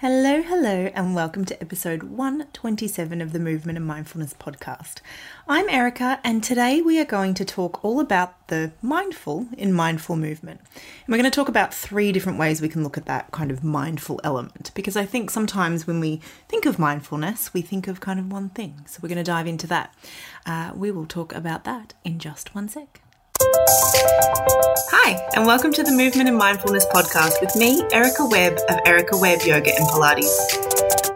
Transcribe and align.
Hello, 0.00 0.42
hello, 0.42 0.92
and 0.94 1.12
welcome 1.12 1.44
to 1.44 1.60
episode 1.60 2.04
127 2.04 3.20
of 3.20 3.32
the 3.32 3.40
Movement 3.40 3.76
and 3.76 3.84
Mindfulness 3.84 4.32
podcast. 4.32 5.00
I'm 5.48 5.68
Erica, 5.68 6.20
and 6.22 6.40
today 6.40 6.80
we 6.80 7.00
are 7.00 7.04
going 7.04 7.34
to 7.34 7.44
talk 7.44 7.84
all 7.84 7.98
about 7.98 8.46
the 8.46 8.70
mindful 8.80 9.48
in 9.56 9.72
mindful 9.72 10.14
movement. 10.14 10.60
And 10.76 11.08
we're 11.08 11.16
going 11.16 11.28
to 11.28 11.34
talk 11.34 11.48
about 11.48 11.74
three 11.74 12.12
different 12.12 12.38
ways 12.38 12.62
we 12.62 12.68
can 12.68 12.84
look 12.84 12.96
at 12.96 13.06
that 13.06 13.32
kind 13.32 13.50
of 13.50 13.64
mindful 13.64 14.20
element, 14.22 14.70
because 14.74 14.96
I 14.96 15.04
think 15.04 15.30
sometimes 15.30 15.84
when 15.84 15.98
we 15.98 16.20
think 16.48 16.64
of 16.64 16.78
mindfulness, 16.78 17.52
we 17.52 17.60
think 17.60 17.88
of 17.88 17.98
kind 17.98 18.20
of 18.20 18.30
one 18.30 18.50
thing. 18.50 18.84
So 18.86 19.00
we're 19.02 19.08
going 19.08 19.16
to 19.16 19.24
dive 19.24 19.48
into 19.48 19.66
that. 19.66 19.92
Uh, 20.46 20.70
we 20.76 20.92
will 20.92 21.06
talk 21.06 21.34
about 21.34 21.64
that 21.64 21.94
in 22.04 22.20
just 22.20 22.54
one 22.54 22.68
sec. 22.68 23.00
Hi, 23.70 25.28
and 25.36 25.44
welcome 25.44 25.74
to 25.74 25.82
the 25.82 25.92
Movement 25.92 26.26
and 26.26 26.38
Mindfulness 26.38 26.86
podcast 26.86 27.38
with 27.42 27.54
me, 27.54 27.82
Erica 27.92 28.24
Webb 28.24 28.56
of 28.70 28.78
Erica 28.86 29.14
Webb 29.18 29.40
Yoga 29.44 29.76
and 29.76 29.86
Pilates. 29.88 30.32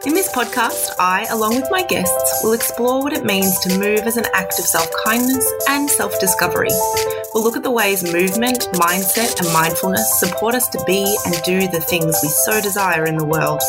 In 0.04 0.12
this 0.12 0.30
podcast, 0.30 0.90
I, 0.98 1.24
along 1.30 1.56
with 1.56 1.70
my 1.70 1.82
guests, 1.82 2.44
will 2.44 2.52
explore 2.52 3.02
what 3.02 3.14
it 3.14 3.24
means 3.24 3.58
to 3.60 3.78
move 3.78 4.00
as 4.00 4.18
an 4.18 4.26
act 4.34 4.58
of 4.58 4.66
self 4.66 4.86
kindness 5.02 5.50
and 5.70 5.88
self 5.88 6.20
discovery. 6.20 6.68
We'll 7.32 7.42
look 7.42 7.56
at 7.56 7.62
the 7.62 7.70
ways 7.70 8.02
movement, 8.12 8.68
mindset, 8.74 9.40
and 9.40 9.50
mindfulness 9.54 10.20
support 10.20 10.54
us 10.54 10.68
to 10.68 10.84
be 10.86 11.06
and 11.24 11.34
do 11.44 11.60
the 11.68 11.80
things 11.80 12.20
we 12.22 12.28
so 12.28 12.60
desire 12.60 13.06
in 13.06 13.16
the 13.16 13.24
world. 13.24 13.62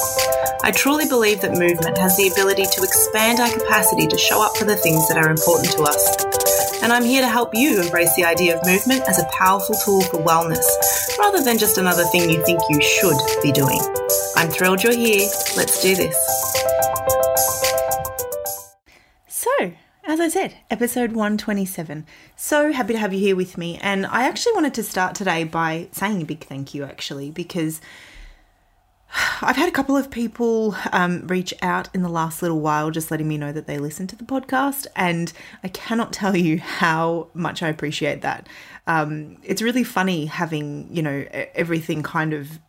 I 0.64 0.72
truly 0.72 1.08
believe 1.08 1.40
that 1.40 1.52
movement 1.58 1.98
has 2.00 2.18
the 2.18 2.28
ability 2.28 2.64
to 2.64 2.84
expand 2.84 3.40
our 3.40 3.50
capacity 3.50 4.08
to 4.08 4.18
show 4.18 4.44
up 4.44 4.58
for 4.58 4.66
the 4.66 4.76
things 4.76 5.08
that 5.08 5.18
are 5.18 5.30
important 5.30 5.72
to 5.72 5.84
us 5.84 6.43
and 6.84 6.92
I'm 6.92 7.06
here 7.06 7.22
to 7.22 7.30
help 7.30 7.56
you 7.56 7.82
embrace 7.82 8.14
the 8.16 8.26
idea 8.26 8.58
of 8.58 8.68
movement 8.68 9.08
as 9.08 9.18
a 9.18 9.26
powerful 9.38 9.74
tool 9.86 10.02
for 10.02 10.18
wellness, 10.18 10.66
rather 11.18 11.42
than 11.42 11.58
just 11.58 11.78
another 11.78 12.04
thing 12.04 12.30
you 12.30 12.44
think 12.44 12.60
you 12.70 12.82
should 12.82 13.18
be 13.42 13.54
doing. 13.54 13.80
I'm 14.36 14.50
thrilled 14.50 14.84
you're 14.84 14.94
here. 14.94 15.30
Let's 15.56 15.82
do 15.82 15.96
this. 15.96 16.14
So, 19.30 19.72
as 20.04 20.20
I 20.20 20.28
said, 20.28 20.56
episode 20.70 21.14
127. 21.14 22.06
So 22.36 22.74
happy 22.74 22.92
to 22.92 23.00
have 23.00 23.14
you 23.14 23.20
here 23.20 23.38
with 23.38 23.58
me. 23.58 23.80
And 23.82 24.06
I 24.06 24.28
actually 24.28 24.54
wanted 24.54 24.74
to 24.74 24.84
start 24.84 25.16
today 25.16 25.46
by 25.46 25.88
saying 25.94 26.22
a 26.22 26.26
big 26.26 26.44
thank 26.44 26.74
you, 26.74 26.84
actually, 26.84 27.32
because 27.32 27.80
I've 29.42 29.58
had 29.58 29.70
a 29.70 29.72
couple 29.72 29.96
of 29.96 30.10
people 30.10 30.76
um, 30.92 31.28
reach 31.28 31.54
out 31.62 31.90
in 31.94 32.02
the 32.02 32.10
last 32.10 32.42
little 32.42 32.60
while 32.60 32.92
just 32.92 33.12
letting 33.12 33.28
me 33.28 33.38
know 33.38 33.52
that 33.52 33.68
they 33.68 33.78
listen 33.78 34.08
to 34.08 34.16
the 34.16 34.24
podcast, 34.24 34.88
and 34.96 35.32
I 35.64 35.68
cannot 35.68 36.14
tell 36.14 36.36
you 36.36 36.60
how 36.60 37.28
much 37.34 37.62
I 37.62 37.68
appreciate 37.68 38.22
that. 38.22 38.48
Um, 38.88 39.38
it's 39.44 39.62
really 39.62 39.84
funny 39.84 40.26
having, 40.26 40.88
you 40.92 41.02
know, 41.02 41.26
everything 41.54 42.04
kind 42.04 42.34
of 42.34 42.60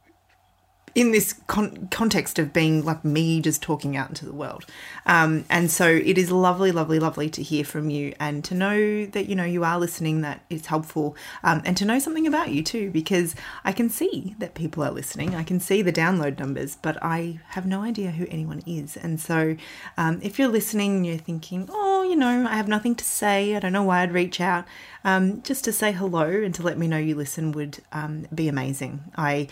in 0.95 1.11
this 1.11 1.33
con- 1.49 1.89
context 1.91 2.39
of 2.39 2.53
being 2.53 2.85
like 2.85 3.05
me 3.05 3.41
just 3.41 3.61
talking 3.61 3.97
out 3.97 4.09
into 4.09 4.25
the 4.25 4.33
world. 4.33 4.65
Um, 5.07 5.45
and 5.51 5.71
so 5.71 5.89
it 5.89 6.17
is 6.17 6.31
lovely, 6.31 6.71
lovely, 6.71 7.01
lovely 7.01 7.29
to 7.31 7.43
hear 7.43 7.65
from 7.65 7.91
you 7.91 8.15
and 8.21 8.45
to 8.45 8.55
know 8.55 9.07
that, 9.07 9.27
you 9.27 9.35
know, 9.35 9.45
you 9.45 9.65
are 9.65 9.79
listening, 9.79 10.21
that 10.21 10.43
it's 10.49 10.67
helpful, 10.67 11.17
um, 11.43 11.63
and 11.65 11.77
to 11.77 11.85
know 11.85 11.99
something 11.99 12.27
about 12.27 12.51
you 12.51 12.63
too, 12.63 12.91
because 12.91 13.35
I 13.65 13.73
can 13.73 13.91
see 13.91 14.37
that 14.39 14.55
people 14.55 14.85
are 14.85 14.93
listening. 14.93 15.35
I 15.35 15.43
can 15.43 15.59
see 15.59 15.83
the 15.83 15.93
download 15.93 16.39
numbers, 16.39 16.77
but 16.81 16.97
I 17.03 17.41
have 17.49 17.67
no 17.67 17.83
idea 17.83 18.13
who 18.13 18.27
anyone 18.31 18.63
is. 18.65 18.97
And 18.97 19.21
so 19.21 19.57
um, 19.97 20.21
if 20.23 20.39
you're 20.39 20.49
listening 20.49 20.97
and 20.97 21.07
you're 21.07 21.19
thinking, 21.19 21.69
oh, 21.73 22.05
you 22.09 22.15
know, 22.15 22.47
I 22.49 22.55
have 22.55 22.69
nothing 22.69 22.95
to 22.95 23.05
say, 23.05 23.57
I 23.57 23.59
don't 23.59 23.73
know 23.73 23.83
why 23.83 24.03
I'd 24.03 24.13
reach 24.13 24.41
out, 24.41 24.65
um, 25.05 25.43
just 25.43 25.65
to 25.65 25.73
say 25.73 25.91
hello 25.91 26.25
and 26.25 26.55
to 26.55 26.63
let 26.63 26.79
me 26.79 26.87
know 26.87 26.99
you 26.99 27.17
listen 27.17 27.51
would 27.53 27.81
um, 27.93 28.27
be 28.33 28.47
amazing. 28.47 29.03
I 29.17 29.49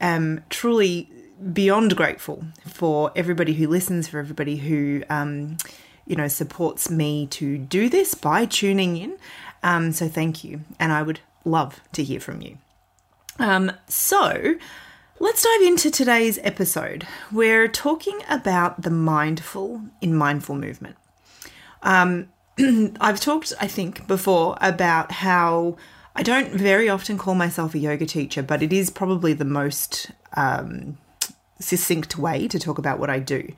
am 0.00 0.44
truly 0.48 1.10
beyond 1.52 1.96
grateful 1.96 2.44
for 2.66 3.12
everybody 3.14 3.54
who 3.54 3.68
listens, 3.68 4.08
for 4.08 4.18
everybody 4.18 4.56
who, 4.56 5.02
um, 5.08 5.56
you 6.06 6.16
know, 6.16 6.28
supports 6.28 6.90
me 6.90 7.26
to 7.28 7.58
do 7.58 7.88
this 7.88 8.14
by 8.14 8.44
tuning 8.44 8.96
in. 8.96 9.16
Um, 9.62 9.92
so 9.92 10.08
thank 10.08 10.44
you. 10.44 10.62
And 10.78 10.92
I 10.92 11.02
would 11.02 11.20
love 11.44 11.80
to 11.92 12.02
hear 12.02 12.20
from 12.20 12.42
you. 12.42 12.58
Um, 13.38 13.72
so 13.86 14.56
let's 15.20 15.42
dive 15.42 15.62
into 15.66 15.90
today's 15.90 16.38
episode. 16.42 17.06
We're 17.30 17.68
talking 17.68 18.20
about 18.28 18.82
the 18.82 18.90
mindful 18.90 19.82
in 20.00 20.14
mindful 20.14 20.56
movement. 20.56 20.96
Um, 21.82 22.28
I've 23.00 23.20
talked, 23.20 23.52
I 23.60 23.68
think, 23.68 24.06
before 24.06 24.58
about 24.60 25.12
how 25.12 25.76
I 26.18 26.22
don't 26.22 26.50
very 26.50 26.88
often 26.88 27.16
call 27.16 27.36
myself 27.36 27.76
a 27.76 27.78
yoga 27.78 28.04
teacher, 28.04 28.42
but 28.42 28.60
it 28.60 28.72
is 28.72 28.90
probably 28.90 29.34
the 29.34 29.44
most 29.44 30.10
um, 30.36 30.98
succinct 31.60 32.18
way 32.18 32.48
to 32.48 32.58
talk 32.58 32.76
about 32.76 32.98
what 32.98 33.08
I 33.08 33.20
do. 33.20 33.52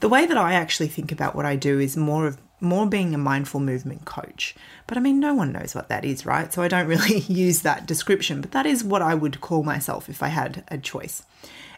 The 0.00 0.08
way 0.08 0.26
that 0.26 0.36
I 0.36 0.54
actually 0.54 0.88
think 0.88 1.12
about 1.12 1.36
what 1.36 1.46
I 1.46 1.54
do 1.54 1.78
is 1.78 1.96
more 1.96 2.26
of 2.26 2.36
more 2.58 2.84
being 2.84 3.14
a 3.14 3.18
mindful 3.18 3.60
movement 3.60 4.06
coach. 4.06 4.56
But 4.88 4.98
I 4.98 5.00
mean, 5.00 5.20
no 5.20 5.34
one 5.34 5.52
knows 5.52 5.72
what 5.72 5.88
that 5.88 6.04
is, 6.04 6.26
right? 6.26 6.52
So 6.52 6.62
I 6.62 6.68
don't 6.68 6.88
really 6.94 7.20
use 7.20 7.62
that 7.62 7.86
description, 7.86 8.40
but 8.40 8.50
that 8.50 8.66
is 8.66 8.82
what 8.82 9.02
I 9.02 9.14
would 9.14 9.40
call 9.40 9.62
myself 9.62 10.08
if 10.08 10.20
I 10.20 10.28
had 10.28 10.64
a 10.66 10.78
choice. 10.78 11.22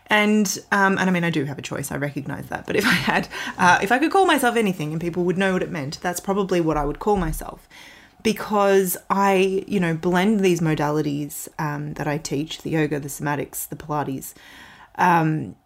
And 0.06 0.58
um, 0.72 0.96
and 0.96 1.10
I 1.10 1.12
mean, 1.12 1.24
I 1.24 1.30
do 1.30 1.44
have 1.44 1.58
a 1.58 1.62
choice. 1.62 1.92
I 1.92 1.96
recognize 1.96 2.46
that. 2.46 2.64
But 2.66 2.76
if 2.76 2.86
I 2.86 2.94
had, 2.94 3.28
uh, 3.58 3.80
if 3.82 3.92
I 3.92 3.98
could 3.98 4.10
call 4.10 4.24
myself 4.24 4.56
anything 4.56 4.92
and 4.92 5.00
people 5.00 5.24
would 5.24 5.36
know 5.36 5.52
what 5.52 5.62
it 5.62 5.70
meant, 5.70 6.00
that's 6.00 6.20
probably 6.20 6.62
what 6.62 6.78
I 6.78 6.86
would 6.86 7.00
call 7.00 7.16
myself 7.16 7.68
because 8.22 8.96
I, 9.10 9.64
you 9.66 9.80
know, 9.80 9.94
blend 9.94 10.40
these 10.40 10.60
modalities 10.60 11.48
um, 11.58 11.94
that 11.94 12.06
I 12.06 12.18
teach 12.18 12.62
the 12.62 12.70
yoga, 12.70 13.00
the 13.00 13.08
somatics, 13.08 13.68
the 13.68 13.76
Pilates 13.76 14.34
um, 14.96 15.56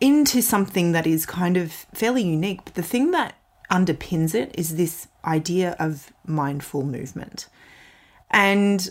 into 0.00 0.42
something 0.42 0.92
that 0.92 1.06
is 1.06 1.26
kind 1.26 1.56
of 1.56 1.72
fairly 1.94 2.22
unique. 2.22 2.64
But 2.64 2.74
the 2.74 2.82
thing 2.82 3.10
that 3.12 3.34
underpins 3.70 4.34
it 4.34 4.54
is 4.56 4.76
this 4.76 5.08
idea 5.24 5.76
of 5.78 6.12
mindful 6.26 6.84
movement. 6.84 7.48
And 8.30 8.90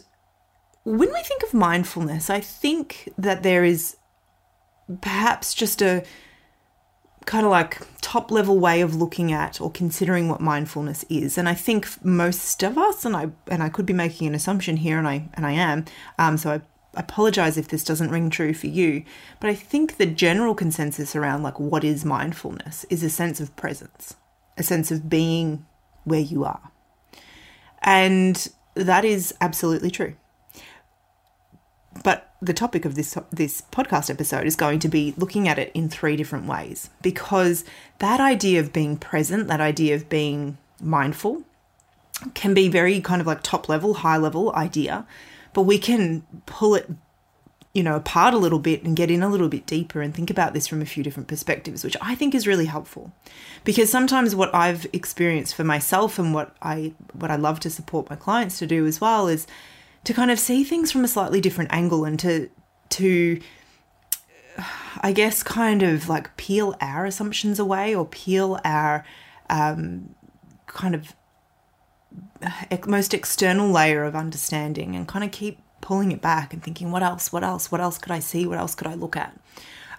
when 0.83 1.11
we 1.11 1.21
think 1.21 1.43
of 1.43 1.53
mindfulness, 1.53 2.29
I 2.29 2.39
think 2.39 3.11
that 3.17 3.43
there 3.43 3.63
is 3.63 3.97
perhaps 5.01 5.53
just 5.53 5.81
a 5.81 6.03
kind 7.25 7.45
of 7.45 7.51
like 7.51 7.81
top 8.01 8.31
level 8.31 8.57
way 8.57 8.81
of 8.81 8.95
looking 8.95 9.31
at 9.31 9.61
or 9.61 9.71
considering 9.71 10.27
what 10.27 10.41
mindfulness 10.41 11.05
is. 11.09 11.37
And 11.37 11.47
i 11.47 11.53
think 11.53 11.87
most 12.03 12.63
of 12.63 12.77
us 12.77 13.05
and 13.05 13.15
i 13.15 13.29
and 13.47 13.61
i 13.61 13.69
could 13.69 13.85
be 13.85 13.93
making 13.93 14.27
an 14.27 14.35
assumption 14.35 14.77
here 14.77 14.97
and 14.97 15.07
i 15.07 15.29
and 15.33 15.45
i 15.45 15.51
am 15.51 15.85
um, 16.17 16.37
so 16.37 16.51
i 16.51 16.61
apologize 16.95 17.57
if 17.57 17.69
this 17.69 17.85
doesn't 17.85 18.09
ring 18.09 18.29
true 18.29 18.53
for 18.53 18.67
you 18.67 19.03
but 19.39 19.49
i 19.49 19.55
think 19.55 19.95
the 19.95 20.05
general 20.05 20.53
consensus 20.53 21.15
around 21.15 21.41
like 21.41 21.57
what 21.57 21.85
is 21.85 22.03
mindfulness 22.03 22.85
is 22.89 23.01
a 23.01 23.09
sense 23.09 23.39
of 23.39 23.55
presence 23.55 24.15
a 24.57 24.63
sense 24.63 24.91
of 24.91 25.09
being 25.09 25.65
where 26.03 26.19
you 26.19 26.43
are. 26.43 26.71
And 27.81 28.47
that 28.75 29.03
is 29.03 29.33
absolutely 29.41 29.91
true 29.91 30.15
but 32.03 32.33
the 32.41 32.53
topic 32.53 32.85
of 32.85 32.95
this 32.95 33.17
this 33.31 33.61
podcast 33.71 34.09
episode 34.09 34.45
is 34.45 34.55
going 34.55 34.79
to 34.79 34.89
be 34.89 35.13
looking 35.17 35.47
at 35.47 35.59
it 35.59 35.71
in 35.73 35.89
three 35.89 36.15
different 36.15 36.45
ways 36.47 36.89
because 37.01 37.63
that 37.99 38.19
idea 38.19 38.59
of 38.59 38.73
being 38.73 38.97
present, 38.97 39.47
that 39.47 39.61
idea 39.61 39.95
of 39.95 40.09
being 40.09 40.57
mindful 40.81 41.43
can 42.33 42.53
be 42.53 42.67
very 42.67 43.01
kind 43.01 43.21
of 43.21 43.27
like 43.27 43.43
top 43.43 43.69
level, 43.69 43.95
high 43.95 44.17
level 44.17 44.53
idea, 44.55 45.05
but 45.53 45.63
we 45.63 45.77
can 45.77 46.23
pull 46.45 46.75
it 46.75 46.89
you 47.73 47.83
know 47.83 47.95
apart 47.95 48.33
a 48.33 48.37
little 48.37 48.59
bit 48.59 48.83
and 48.83 48.97
get 48.97 49.09
in 49.09 49.23
a 49.23 49.29
little 49.29 49.47
bit 49.47 49.65
deeper 49.65 50.01
and 50.01 50.13
think 50.13 50.29
about 50.29 50.53
this 50.53 50.67
from 50.67 50.81
a 50.81 50.85
few 50.85 51.03
different 51.03 51.29
perspectives 51.29 51.85
which 51.85 51.95
i 52.01 52.15
think 52.15 52.35
is 52.35 52.47
really 52.47 52.65
helpful. 52.65 53.11
Because 53.63 53.89
sometimes 53.89 54.35
what 54.35 54.53
i've 54.53 54.85
experienced 54.91 55.55
for 55.55 55.63
myself 55.63 56.19
and 56.19 56.33
what 56.33 56.55
i 56.61 56.93
what 57.13 57.31
i 57.31 57.35
love 57.35 57.59
to 57.61 57.69
support 57.69 58.09
my 58.09 58.15
clients 58.15 58.59
to 58.59 58.67
do 58.67 58.85
as 58.85 58.99
well 58.99 59.27
is 59.27 59.47
to 60.03 60.13
kind 60.13 60.31
of 60.31 60.39
see 60.39 60.63
things 60.63 60.91
from 60.91 61.03
a 61.03 61.07
slightly 61.07 61.41
different 61.41 61.71
angle 61.73 62.05
and 62.05 62.19
to 62.19 62.49
to 62.89 63.39
I 65.01 65.11
guess 65.13 65.43
kind 65.43 65.81
of 65.83 66.09
like 66.09 66.35
peel 66.37 66.75
our 66.81 67.05
assumptions 67.05 67.59
away 67.59 67.95
or 67.95 68.05
peel 68.05 68.59
our 68.63 69.05
um, 69.49 70.15
kind 70.67 70.95
of 70.95 71.15
most 72.87 73.13
external 73.13 73.69
layer 73.69 74.03
of 74.03 74.15
understanding 74.15 74.95
and 74.95 75.07
kind 75.07 75.23
of 75.23 75.31
keep 75.31 75.59
pulling 75.81 76.11
it 76.11 76.21
back 76.21 76.53
and 76.53 76.61
thinking, 76.63 76.91
what 76.91 77.03
else? 77.03 77.31
What 77.31 77.43
else? 77.43 77.71
What 77.71 77.81
else 77.81 77.97
could 77.97 78.11
I 78.11 78.19
see? 78.19 78.45
What 78.45 78.57
else 78.57 78.75
could 78.75 78.87
I 78.87 78.93
look 78.93 79.15
at? 79.15 79.37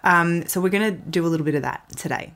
Um, 0.05 0.47
so 0.47 0.61
we're 0.61 0.69
going 0.69 0.95
to 0.95 1.01
do 1.11 1.25
a 1.27 1.29
little 1.29 1.45
bit 1.45 1.55
of 1.55 1.63
that 1.63 1.85
today. 1.97 2.35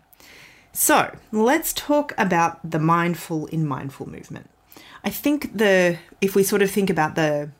So 0.72 1.16
let's 1.32 1.72
talk 1.72 2.12
about 2.18 2.68
the 2.68 2.78
mindful 2.78 3.46
in 3.46 3.66
mindful 3.66 4.08
movement. 4.08 4.50
I 5.06 5.10
think 5.10 5.56
the 5.56 5.98
if 6.20 6.34
we 6.34 6.42
sort 6.42 6.62
of 6.62 6.70
think 6.70 6.90
about 6.90 7.14
the 7.14 7.50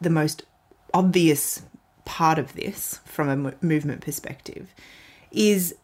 the 0.00 0.08
most 0.10 0.42
obvious 0.94 1.62
part 2.06 2.38
of 2.38 2.54
this 2.54 3.00
from 3.04 3.28
a 3.28 3.54
movement 3.60 4.00
perspective 4.00 4.74
is 5.30 5.74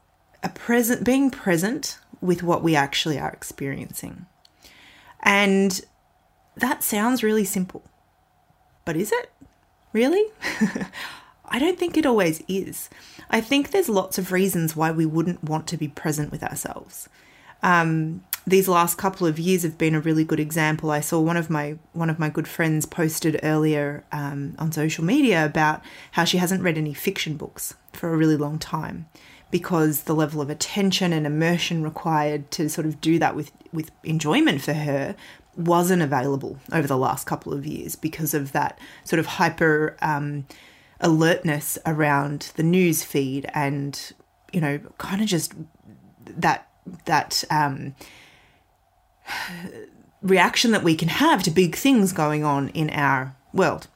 a 0.43 0.49
present 0.49 1.05
being 1.05 1.31
present 1.31 1.99
with 2.23 2.43
what 2.43 2.63
we 2.63 2.75
actually 2.75 3.19
are 3.19 3.31
experiencing. 3.31 4.27
And 5.23 5.81
that 6.57 6.83
sounds 6.83 7.23
really 7.23 7.45
simple. 7.45 7.83
But 8.87 8.97
is 8.97 9.13
it? 9.13 9.31
Really? 9.93 10.25
I 11.45 11.59
don't 11.59 11.79
think 11.79 11.97
it 11.97 12.07
always 12.07 12.43
is. 12.49 12.89
I 13.29 13.41
think 13.41 13.71
there's 13.71 13.89
lots 13.89 14.17
of 14.17 14.33
reasons 14.33 14.75
why 14.75 14.91
we 14.91 15.05
wouldn't 15.05 15.45
want 15.45 15.67
to 15.69 15.77
be 15.77 15.89
present 15.89 16.31
with 16.31 16.43
ourselves. 16.43 17.09
Um, 17.63 18.25
these 18.47 18.69
last 18.69 18.97
couple 18.97 19.27
of 19.27 19.39
years 19.39 19.63
have 19.63 19.79
been 19.79 19.95
a 19.95 20.01
really 20.01 20.25
good 20.25 20.41
example. 20.41 20.91
I 20.91 21.01
saw 21.01 21.21
one 21.21 21.37
of 21.37 21.51
my 21.51 21.77
one 21.93 22.11
of 22.11 22.19
my 22.19 22.29
good 22.29 22.49
friends 22.49 22.87
posted 22.87 23.39
earlier 23.43 24.05
um, 24.13 24.55
on 24.59 24.73
social 24.73 25.05
media 25.05 25.45
about 25.45 25.83
how 26.13 26.25
she 26.25 26.39
hasn't 26.39 26.63
read 26.63 26.79
any 26.79 26.95
fiction 26.95 27.37
books 27.37 27.75
for 27.93 28.13
a 28.13 28.17
really 28.17 28.37
long 28.37 28.59
time 28.59 29.07
because 29.51 30.03
the 30.03 30.15
level 30.15 30.41
of 30.41 30.49
attention 30.49 31.13
and 31.13 31.27
immersion 31.27 31.83
required 31.83 32.51
to 32.53 32.69
sort 32.69 32.87
of 32.87 33.01
do 33.01 33.19
that 33.19 33.35
with 33.35 33.53
with 33.73 33.91
enjoyment 34.05 34.63
for 34.63 34.73
her 34.73 35.15
wasn't 35.57 36.03
available 36.03 36.59
over 36.73 36.87
the 36.87 36.97
last 36.97 37.27
couple 37.27 37.53
of 37.53 37.67
years 37.67 37.97
because 37.97 38.33
of 38.35 38.53
that 38.53 38.79
sort 39.05 39.19
of 39.19 39.27
hyper 39.27 39.97
um, 40.01 40.47
alertness 41.01 41.79
around 41.85 42.53
the 42.57 42.63
news 42.63 43.03
feed 43.03 43.47
and 43.53 44.13
you 44.53 44.61
know 44.61 44.79
kind 44.99 45.21
of 45.21 45.27
just 45.27 45.55
that 46.25 46.69
that 47.05 47.45
um, 47.51 47.95
reaction 50.23 50.71
that 50.73 50.83
we 50.83 50.95
can 50.95 51.09
have 51.09 51.43
to 51.45 51.51
big 51.51 51.75
things 51.77 52.13
going 52.13 52.45
on 52.45 52.69
in 52.71 52.91
our 52.91 53.35
world. 53.53 53.87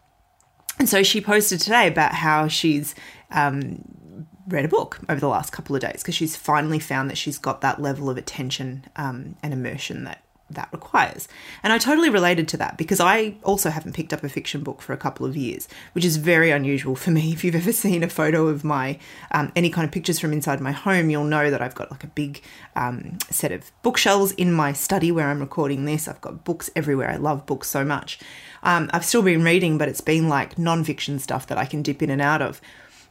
And 0.79 0.89
so 0.89 1.03
she 1.03 1.21
posted 1.21 1.61
today 1.61 1.87
about 1.87 2.15
how 2.15 2.49
she's 2.49 2.95
um, 3.31 4.27
read 4.49 4.65
a 4.65 4.69
book 4.69 5.01
over 5.09 5.21
the 5.21 5.29
last 5.29 5.53
couple 5.53 5.77
of 5.77 5.83
days 5.83 6.03
because 6.03 6.15
she's 6.15 6.37
finally 6.37 6.79
found 6.79 7.09
that 7.11 7.19
she's 7.19 7.39
got 7.39 7.61
that 7.61 7.81
level 7.81 8.11
of 8.11 8.17
attention 8.17 8.85
um, 8.97 9.37
and 9.43 9.53
immersion 9.53 10.05
that 10.05 10.24
that 10.55 10.69
requires. 10.73 11.29
And 11.63 11.73
I 11.73 11.79
totally 11.79 12.11
related 12.11 12.49
to 12.49 12.57
that 12.59 12.77
because 12.77 13.01
I 13.01 13.37
also 13.43 13.71
haven't 13.71 13.95
picked 13.95 14.13
up 14.13 14.25
a 14.25 14.29
fiction 14.29 14.63
book 14.63 14.81
for 14.81 14.93
a 14.93 14.97
couple 14.97 15.27
of 15.27 15.37
years, 15.37 15.69
which 15.93 16.05
is 16.05 16.17
very 16.17 16.51
unusual 16.51 16.97
for 16.97 17.11
me. 17.11 17.33
If 17.35 17.43
you've 17.43 17.57
ever 17.57 17.73
seen 17.73 18.03
a 18.05 18.09
photo 18.09 18.47
of 18.47 18.63
my 18.63 18.99
um, 19.33 19.51
any 19.57 19.69
kind 19.69 19.85
of 19.85 19.91
pictures 19.93 20.21
from 20.21 20.33
inside 20.33 20.61
my 20.61 20.71
home, 20.73 21.11
you'll 21.11 21.25
know 21.25 21.51
that 21.51 21.61
I've 21.61 21.75
got 21.75 21.91
like 21.91 22.05
a 22.05 22.09
big 22.09 22.43
um, 22.77 23.19
set 23.29 23.51
of 23.51 23.73
bookshelves 23.83 24.33
in 24.33 24.53
my 24.53 24.73
study 24.73 25.11
where 25.11 25.29
I'm 25.29 25.41
recording 25.41 25.85
this. 25.85 26.07
I've 26.07 26.21
got 26.21 26.45
books 26.45 26.71
everywhere. 26.77 27.11
I 27.11 27.17
love 27.17 27.45
books 27.45 27.69
so 27.69 27.85
much. 27.85 28.21
Um, 28.63 28.89
I've 28.93 29.05
still 29.05 29.23
been 29.23 29.43
reading, 29.43 29.77
but 29.79 29.89
it's 29.89 30.01
been 30.01 30.29
like 30.29 30.59
non-fiction 30.59 31.19
stuff 31.19 31.47
that 31.49 31.59
I 31.59 31.67
can 31.67 31.83
dip 31.83 32.03
in 32.03 32.11
and 32.11 32.23
out 32.23 32.41
of 32.41 32.61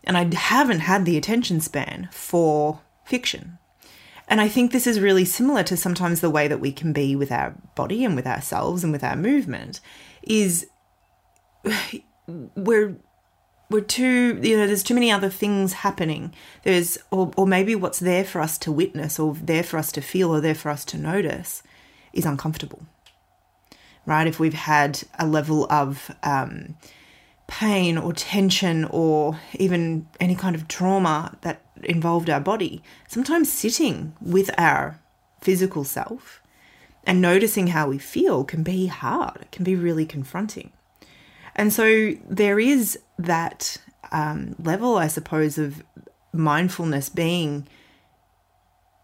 and 0.04 0.18
I 0.18 0.34
haven't 0.36 0.82
had 0.82 1.06
the 1.06 1.18
attention 1.18 1.62
span 1.62 2.10
for 2.12 2.82
fiction. 3.06 3.58
And 4.28 4.42
I 4.42 4.48
think 4.48 4.72
this 4.72 4.88
is 4.88 5.00
really 5.00 5.26
similar 5.26 5.64
to 5.64 5.78
sometimes 5.78 6.22
the 6.22 6.30
way 6.30 6.48
that 6.48 6.60
we 6.60 6.72
can 6.72 6.94
be 6.94 7.16
with 7.16 7.32
our 7.32 7.56
body 7.76 8.06
and 8.06 8.16
with 8.16 8.26
ourselves 8.26 8.84
and 8.84 8.92
with 8.92 9.04
our 9.04 9.16
movement 9.16 9.80
is 10.24 10.68
we're 12.56 12.96
we're 13.70 13.82
too 13.82 14.40
you 14.42 14.56
know 14.56 14.68
there's 14.68 14.84
too 14.84 14.94
many 14.94 15.12
other 15.12 15.30
things 15.30 15.74
happening. 15.74 16.34
There's 16.64 16.98
or, 17.12 17.32
or 17.36 17.48
maybe 17.48 17.76
what's 17.76 18.00
there 18.00 18.24
for 18.24 18.42
us 18.42 18.58
to 18.60 18.72
witness 18.72 19.20
or 19.20 19.34
there 19.36 19.64
for 19.64 19.78
us 19.78 19.92
to 19.94 20.02
feel 20.02 20.34
or 20.34 20.42
there 20.42 20.56
for 20.56 20.70
us 20.70 20.86
to 20.86 20.98
notice 20.98 21.64
is 22.14 22.26
uncomfortable 22.26 22.86
right? 24.06 24.28
If 24.28 24.40
we've 24.40 24.54
had 24.54 25.02
a 25.18 25.26
level 25.26 25.66
of 25.72 26.12
um, 26.24 26.76
pain 27.48 27.98
or 27.98 28.14
tension 28.14 28.86
or 28.86 29.40
even 29.54 30.08
any 30.20 30.36
kind 30.36 30.56
of 30.56 30.68
trauma 30.68 31.38
that 31.42 31.62
involved 31.84 32.30
our 32.30 32.40
body, 32.40 32.84
sometimes 33.08 33.52
sitting 33.52 34.14
with 34.22 34.50
our 34.58 35.00
physical 35.42 35.84
self 35.84 36.42
and 37.04 37.22
noticing 37.22 37.68
how 37.68 37.90
we 37.90 37.98
feel 37.98 38.44
can 38.44 38.64
be 38.64 38.88
hard, 38.88 39.42
it 39.42 39.52
can 39.52 39.64
be 39.64 39.76
really 39.76 40.06
confronting. 40.06 40.72
And 41.56 41.72
so 41.72 42.14
there 42.28 42.60
is 42.60 42.98
that 43.18 43.78
um, 44.12 44.56
level, 44.58 44.98
I 44.98 45.08
suppose, 45.08 45.58
of 45.58 45.84
mindfulness 46.32 47.10
being 47.10 47.68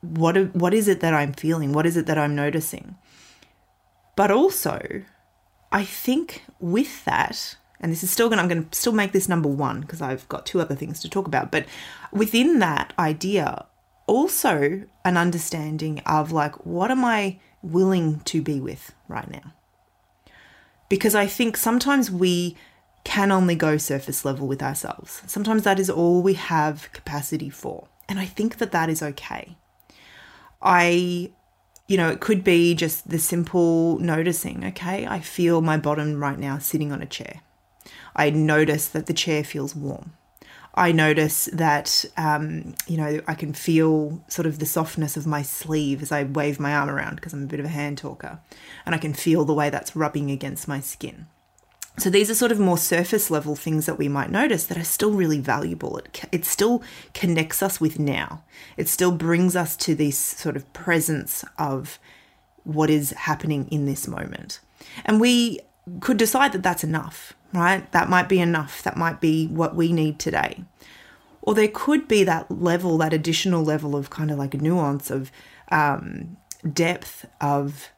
what 0.01 0.55
what 0.55 0.73
is 0.73 0.87
it 0.87 1.01
that 1.01 1.13
I'm 1.13 1.33
feeling? 1.33 1.73
What 1.73 1.85
is 1.85 1.97
it 1.97 2.05
that 2.05 2.17
I'm 2.17 2.35
noticing? 2.35 2.95
But 4.15 4.31
also, 4.31 5.03
I 5.71 5.83
think 5.83 6.43
with 6.59 7.05
that 7.05 7.57
and 7.79 7.91
this 7.91 8.03
is 8.03 8.11
still 8.11 8.29
going 8.29 8.39
I'm 8.39 8.47
going 8.47 8.67
to 8.67 8.77
still 8.77 8.93
make 8.93 9.11
this 9.11 9.29
number 9.29 9.49
one 9.49 9.81
because 9.81 10.01
I've 10.01 10.27
got 10.27 10.45
two 10.45 10.59
other 10.59 10.75
things 10.75 10.99
to 11.01 11.09
talk 11.09 11.27
about. 11.27 11.51
But 11.51 11.65
within 12.11 12.59
that 12.59 12.93
idea, 12.99 13.65
also 14.07 14.83
an 15.05 15.17
understanding 15.17 15.99
of 16.05 16.31
like, 16.31 16.65
what 16.65 16.91
am 16.91 17.05
I 17.05 17.39
willing 17.61 18.19
to 18.21 18.41
be 18.41 18.59
with 18.59 18.93
right 19.07 19.29
now? 19.29 19.53
Because 20.89 21.15
I 21.15 21.27
think 21.27 21.55
sometimes 21.55 22.09
we 22.09 22.57
can 23.03 23.31
only 23.31 23.55
go 23.55 23.77
surface 23.77 24.25
level 24.25 24.47
with 24.47 24.61
ourselves. 24.61 25.21
Sometimes 25.27 25.63
that 25.63 25.79
is 25.79 25.89
all 25.89 26.21
we 26.21 26.33
have 26.33 26.89
capacity 26.91 27.49
for. 27.49 27.87
And 28.09 28.19
I 28.19 28.25
think 28.25 28.57
that 28.57 28.71
that 28.71 28.89
is 28.89 29.01
okay. 29.01 29.55
I, 30.61 31.31
you 31.87 31.95
know, 31.95 32.09
it 32.09 32.19
could 32.19 32.43
be 32.43 32.73
just 32.73 33.09
the 33.09 33.19
simple 33.19 33.99
noticing, 33.99 34.65
okay, 34.65 35.05
I 35.05 35.19
feel 35.19 35.61
my 35.61 35.77
bottom 35.77 36.21
right 36.21 36.37
now 36.37 36.57
sitting 36.57 36.91
on 36.91 37.01
a 37.01 37.05
chair. 37.05 37.41
I 38.15 38.29
notice 38.29 38.87
that 38.87 39.05
the 39.05 39.13
chair 39.13 39.43
feels 39.43 39.75
warm. 39.75 40.13
I 40.75 40.91
notice 40.91 41.49
that, 41.51 42.05
um, 42.15 42.75
you 42.87 42.95
know, 42.95 43.21
I 43.27 43.33
can 43.33 43.53
feel 43.53 44.23
sort 44.27 44.45
of 44.45 44.59
the 44.59 44.65
softness 44.65 45.17
of 45.17 45.25
my 45.27 45.41
sleeve 45.41 46.01
as 46.01 46.11
I 46.11 46.23
wave 46.23 46.59
my 46.59 46.73
arm 46.73 46.89
around 46.89 47.15
because 47.15 47.33
I'm 47.33 47.43
a 47.43 47.47
bit 47.47 47.59
of 47.59 47.65
a 47.65 47.69
hand 47.69 47.97
talker. 47.97 48.39
And 48.85 48.93
I 48.93 48.97
can 48.99 49.13
feel 49.13 49.45
the 49.45 49.53
way 49.53 49.69
that's 49.69 49.95
rubbing 49.95 50.31
against 50.31 50.67
my 50.67 50.79
skin. 50.79 51.27
So 51.97 52.09
these 52.09 52.29
are 52.29 52.35
sort 52.35 52.53
of 52.53 52.59
more 52.61 52.77
surface 52.77 53.29
level 53.29 53.57
things 53.57 53.85
that 53.85 53.97
we 53.97 54.07
might 54.07 54.31
notice 54.31 54.65
that 54.67 54.77
are 54.77 54.85
still 54.85 55.11
really 55.11 55.39
valuable. 55.39 55.97
It, 55.97 56.23
it 56.31 56.45
still 56.45 56.81
connects 57.13 57.61
us 57.61 57.81
with 57.81 57.99
now. 57.99 58.43
It 58.77 58.87
still 58.87 59.11
brings 59.11 59.55
us 59.55 59.75
to 59.77 59.95
this 59.95 60.17
sort 60.17 60.55
of 60.55 60.71
presence 60.71 61.43
of 61.57 61.99
what 62.63 62.89
is 62.89 63.11
happening 63.11 63.67
in 63.69 63.85
this 63.85 64.07
moment. 64.07 64.61
And 65.03 65.19
we 65.19 65.59
could 65.99 66.17
decide 66.17 66.53
that 66.53 66.63
that's 66.63 66.85
enough 66.85 67.33
right? 67.53 67.89
That 67.91 68.09
might 68.09 68.29
be 68.29 68.39
enough. 68.39 68.83
That 68.83 68.97
might 68.97 69.21
be 69.21 69.47
what 69.47 69.75
we 69.75 69.91
need 69.91 70.19
today. 70.19 70.63
Or 71.41 71.53
there 71.53 71.69
could 71.69 72.07
be 72.07 72.23
that 72.25 72.51
level, 72.51 72.97
that 72.97 73.13
additional 73.13 73.63
level 73.63 73.95
of 73.95 74.09
kind 74.09 74.29
of 74.29 74.37
like 74.37 74.53
nuance 74.53 75.09
of 75.09 75.31
um, 75.71 76.37
depth 76.73 77.25
of 77.41 77.89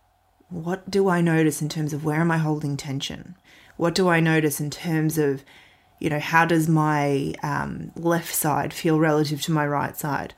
what 0.50 0.90
do 0.90 1.10
I 1.10 1.22
notice 1.22 1.62
in 1.62 1.70
terms 1.70 1.94
of 1.94 2.04
where 2.04 2.22
am 2.22 2.32
I 2.32 2.38
holding 2.38 2.78
tension? 2.78 3.36
What 3.78 3.96
do 3.96 4.10
I 4.10 4.20
notice 4.20 4.60
in 4.60 4.70
terms 4.70 5.18
of, 5.18 5.44
you 6.00 6.10
know, 6.10 6.20
how 6.20 6.46
does 6.46 6.68
my 6.68 7.34
um, 7.42 7.92
left 7.96 8.34
side 8.34 8.74
feel 8.74 9.00
relative 9.00 9.42
to 9.44 9.52
my 9.52 9.66
right 9.66 9.98
side? 9.98 10.34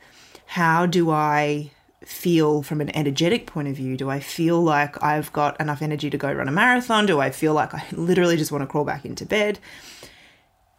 How 0.46 0.86
do 0.86 1.10
I 1.10 1.72
feel 2.06 2.62
from 2.62 2.80
an 2.80 2.94
energetic 2.96 3.46
point 3.46 3.68
of 3.68 3.76
view? 3.76 3.96
Do 3.96 4.10
I 4.10 4.20
feel 4.20 4.60
like 4.60 5.02
I've 5.02 5.32
got 5.32 5.58
enough 5.60 5.82
energy 5.82 6.10
to 6.10 6.18
go 6.18 6.32
run 6.32 6.48
a 6.48 6.52
marathon? 6.52 7.06
Do 7.06 7.20
I 7.20 7.30
feel 7.30 7.54
like 7.54 7.74
I 7.74 7.84
literally 7.92 8.36
just 8.36 8.52
want 8.52 8.62
to 8.62 8.66
crawl 8.66 8.84
back 8.84 9.04
into 9.04 9.26
bed? 9.26 9.58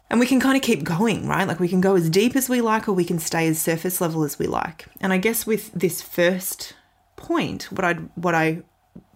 And 0.10 0.20
we 0.20 0.28
can 0.28 0.40
kind 0.40 0.56
of 0.56 0.62
keep 0.62 0.84
going, 0.84 1.28
right? 1.28 1.48
Like 1.48 1.60
we 1.60 1.68
can 1.68 1.82
go 1.82 1.96
as 1.96 2.10
deep 2.10 2.36
as 2.36 2.48
we 2.48 2.62
like 2.62 2.88
or 2.88 2.94
we 2.94 3.06
can 3.06 3.20
stay 3.20 3.48
as 3.48 3.60
surface 3.60 4.00
level 4.00 4.24
as 4.24 4.38
we 4.38 4.48
like. 4.48 4.86
And 5.02 5.12
I 5.12 5.18
guess 5.18 5.48
with 5.48 5.72
this 5.74 6.02
first 6.02 6.74
point, 7.16 7.72
what 7.72 7.84
I 7.84 7.94
what 8.16 8.36
I 8.36 8.62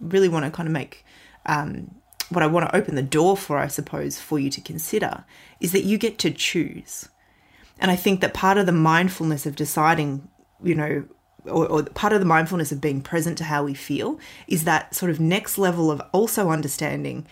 really 0.00 0.28
want 0.28 0.44
to 0.44 0.50
kind 0.50 0.68
of 0.68 0.72
make 0.72 1.04
um, 1.46 1.94
what 2.28 2.42
I 2.42 2.46
want 2.46 2.68
to 2.68 2.76
open 2.76 2.94
the 2.94 3.02
door 3.02 3.36
for, 3.36 3.58
I 3.58 3.68
suppose, 3.68 4.18
for 4.18 4.38
you 4.38 4.50
to 4.50 4.60
consider 4.60 5.24
is 5.60 5.72
that 5.72 5.84
you 5.84 5.98
get 5.98 6.18
to 6.18 6.30
choose. 6.30 7.08
And 7.78 7.90
I 7.90 7.96
think 7.96 8.20
that 8.20 8.34
part 8.34 8.58
of 8.58 8.66
the 8.66 8.72
mindfulness 8.72 9.46
of 9.46 9.56
deciding, 9.56 10.28
you 10.62 10.74
know, 10.74 11.04
or, 11.44 11.66
or, 11.66 11.82
part 11.82 12.12
of 12.12 12.20
the 12.20 12.26
mindfulness 12.26 12.72
of 12.72 12.80
being 12.80 13.00
present 13.00 13.38
to 13.38 13.44
how 13.44 13.64
we 13.64 13.74
feel 13.74 14.18
is 14.46 14.64
that 14.64 14.94
sort 14.94 15.10
of 15.10 15.20
next 15.20 15.58
level 15.58 15.90
of 15.90 16.02
also 16.12 16.50
understanding 16.50 17.26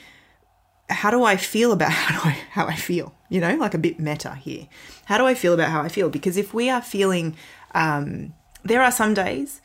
how 0.91 1.11
do 1.11 1.23
I 1.25 1.37
feel 1.37 1.73
about 1.73 1.93
how, 1.93 2.29
I, 2.29 2.33
how 2.50 2.67
I 2.67 2.75
feel, 2.75 3.15
you 3.29 3.41
know, 3.41 3.57
like 3.57 3.75
a 3.75 3.79
bit 3.79 4.00
meta 4.00 4.35
here. 4.35 4.69
How 5.05 5.19
do 5.19 5.27
I 5.27 5.35
feel 5.35 5.55
about 5.55 5.69
how 5.69 5.83
I 5.83 5.88
feel? 5.88 6.09
Because 6.09 6.37
if 6.37 6.55
we 6.55 6.71
are 6.71 6.83
feeling, 6.83 7.37
um, 7.75 8.35
there 8.65 8.83
are 8.83 8.93
some 8.93 9.15
days 9.15 9.61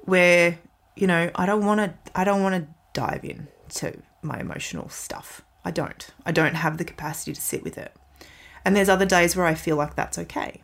where, 0.00 0.58
you 0.94 1.06
know, 1.06 1.30
I 1.34 1.46
don't 1.46 1.64
want 1.64 1.80
to, 1.80 1.94
I 2.18 2.24
don't 2.24 2.42
want 2.42 2.54
to 2.54 2.66
dive 2.92 3.24
in 3.24 3.48
to 3.70 3.98
my 4.22 4.38
emotional 4.38 4.88
stuff. 4.88 5.42
I 5.64 5.70
don't. 5.70 6.08
I 6.24 6.32
don't 6.32 6.54
have 6.54 6.78
the 6.78 6.84
capacity 6.84 7.32
to 7.32 7.40
sit 7.40 7.64
with 7.64 7.76
it. 7.76 7.92
And 8.64 8.76
there's 8.76 8.88
other 8.88 9.06
days 9.06 9.36
where 9.36 9.46
I 9.46 9.54
feel 9.54 9.76
like 9.76 9.94
that's 9.94 10.18
okay. 10.18 10.62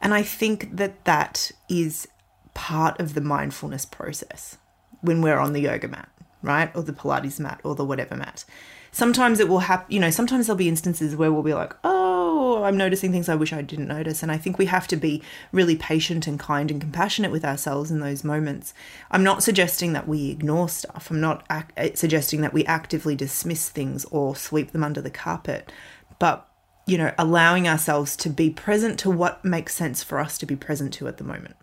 And 0.00 0.12
I 0.14 0.22
think 0.22 0.76
that 0.76 1.04
that 1.04 1.50
is 1.68 2.08
part 2.56 2.98
of 2.98 3.12
the 3.12 3.20
mindfulness 3.20 3.84
process 3.84 4.56
when 5.02 5.20
we're 5.20 5.38
on 5.38 5.52
the 5.52 5.60
yoga 5.60 5.86
mat, 5.86 6.08
right? 6.42 6.74
Or 6.74 6.82
the 6.82 6.92
Pilates 6.92 7.38
mat 7.38 7.60
or 7.62 7.74
the 7.74 7.84
whatever 7.84 8.16
mat. 8.16 8.44
Sometimes 8.90 9.40
it 9.40 9.48
will 9.48 9.60
happen, 9.60 9.92
you 9.92 10.00
know, 10.00 10.10
sometimes 10.10 10.46
there'll 10.46 10.56
be 10.56 10.68
instances 10.68 11.14
where 11.14 11.30
we'll 11.30 11.42
be 11.42 11.52
like, 11.52 11.74
oh, 11.84 12.64
I'm 12.64 12.78
noticing 12.78 13.12
things 13.12 13.28
I 13.28 13.34
wish 13.34 13.52
I 13.52 13.60
didn't 13.60 13.88
notice. 13.88 14.22
And 14.22 14.32
I 14.32 14.38
think 14.38 14.56
we 14.56 14.66
have 14.66 14.88
to 14.88 14.96
be 14.96 15.22
really 15.52 15.76
patient 15.76 16.26
and 16.26 16.40
kind 16.40 16.70
and 16.70 16.80
compassionate 16.80 17.30
with 17.30 17.44
ourselves 17.44 17.90
in 17.90 18.00
those 18.00 18.24
moments. 18.24 18.72
I'm 19.10 19.22
not 19.22 19.42
suggesting 19.42 19.92
that 19.92 20.08
we 20.08 20.30
ignore 20.30 20.70
stuff, 20.70 21.10
I'm 21.10 21.20
not 21.20 21.44
ac- 21.52 21.66
eh, 21.76 21.90
suggesting 21.94 22.40
that 22.40 22.54
we 22.54 22.64
actively 22.64 23.14
dismiss 23.14 23.68
things 23.68 24.06
or 24.06 24.34
sweep 24.34 24.72
them 24.72 24.82
under 24.82 25.02
the 25.02 25.10
carpet. 25.10 25.70
But 26.18 26.48
you 26.86 26.96
know, 26.96 27.12
allowing 27.18 27.68
ourselves 27.68 28.16
to 28.16 28.30
be 28.30 28.48
present 28.48 28.98
to 29.00 29.10
what 29.10 29.44
makes 29.44 29.74
sense 29.74 30.02
for 30.02 30.20
us 30.20 30.38
to 30.38 30.46
be 30.46 30.56
present 30.56 30.94
to 30.94 31.08
at 31.08 31.18
the 31.18 31.24
moment. 31.24 31.56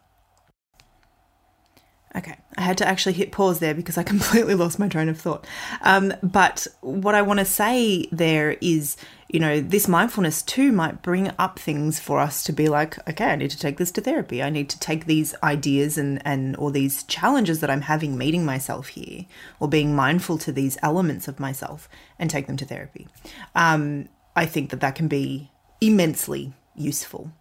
Okay, 2.15 2.35
I 2.57 2.61
had 2.61 2.77
to 2.77 2.87
actually 2.87 3.13
hit 3.13 3.31
pause 3.31 3.59
there 3.59 3.73
because 3.73 3.97
I 3.97 4.03
completely 4.13 4.53
lost 4.53 4.77
my 4.77 4.87
train 4.87 5.09
of 5.09 5.19
thought. 5.19 5.45
Um, 5.81 6.13
but 6.21 6.67
what 6.81 7.15
I 7.15 7.23
want 7.23 7.39
to 7.39 7.45
say 7.45 8.07
there 8.11 8.51
is, 8.61 8.97
you 9.29 9.39
know, 9.39 9.59
this 9.59 9.87
mindfulness 9.87 10.43
too 10.43 10.71
might 10.71 11.01
bring 11.01 11.31
up 11.39 11.57
things 11.57 11.99
for 11.99 12.19
us 12.19 12.43
to 12.43 12.53
be 12.53 12.67
like, 12.67 12.97
okay, 13.09 13.31
I 13.31 13.35
need 13.35 13.49
to 13.51 13.57
take 13.57 13.77
this 13.77 13.91
to 13.91 14.01
therapy. 14.01 14.43
I 14.43 14.51
need 14.51 14.69
to 14.69 14.79
take 14.79 15.05
these 15.05 15.33
ideas 15.41 15.97
and, 15.97 16.21
and 16.23 16.55
or 16.57 16.71
these 16.71 17.03
challenges 17.03 17.61
that 17.61 17.71
I'm 17.71 17.81
having 17.81 18.15
meeting 18.15 18.45
myself 18.45 18.89
here, 18.89 19.25
or 19.59 19.67
being 19.67 19.95
mindful 19.95 20.37
to 20.39 20.51
these 20.51 20.77
elements 20.83 21.27
of 21.27 21.39
myself 21.39 21.89
and 22.19 22.29
take 22.29 22.45
them 22.45 22.57
to 22.57 22.65
therapy. 22.65 23.07
Um, 23.55 24.07
I 24.35 24.45
think 24.45 24.69
that 24.69 24.81
that 24.81 24.95
can 24.95 25.07
be 25.07 25.51
immensely 25.81 26.53
useful. 26.75 27.31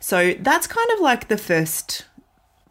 So 0.00 0.34
that's 0.34 0.66
kind 0.66 0.90
of 0.92 1.00
like 1.00 1.28
the 1.28 1.38
first 1.38 2.04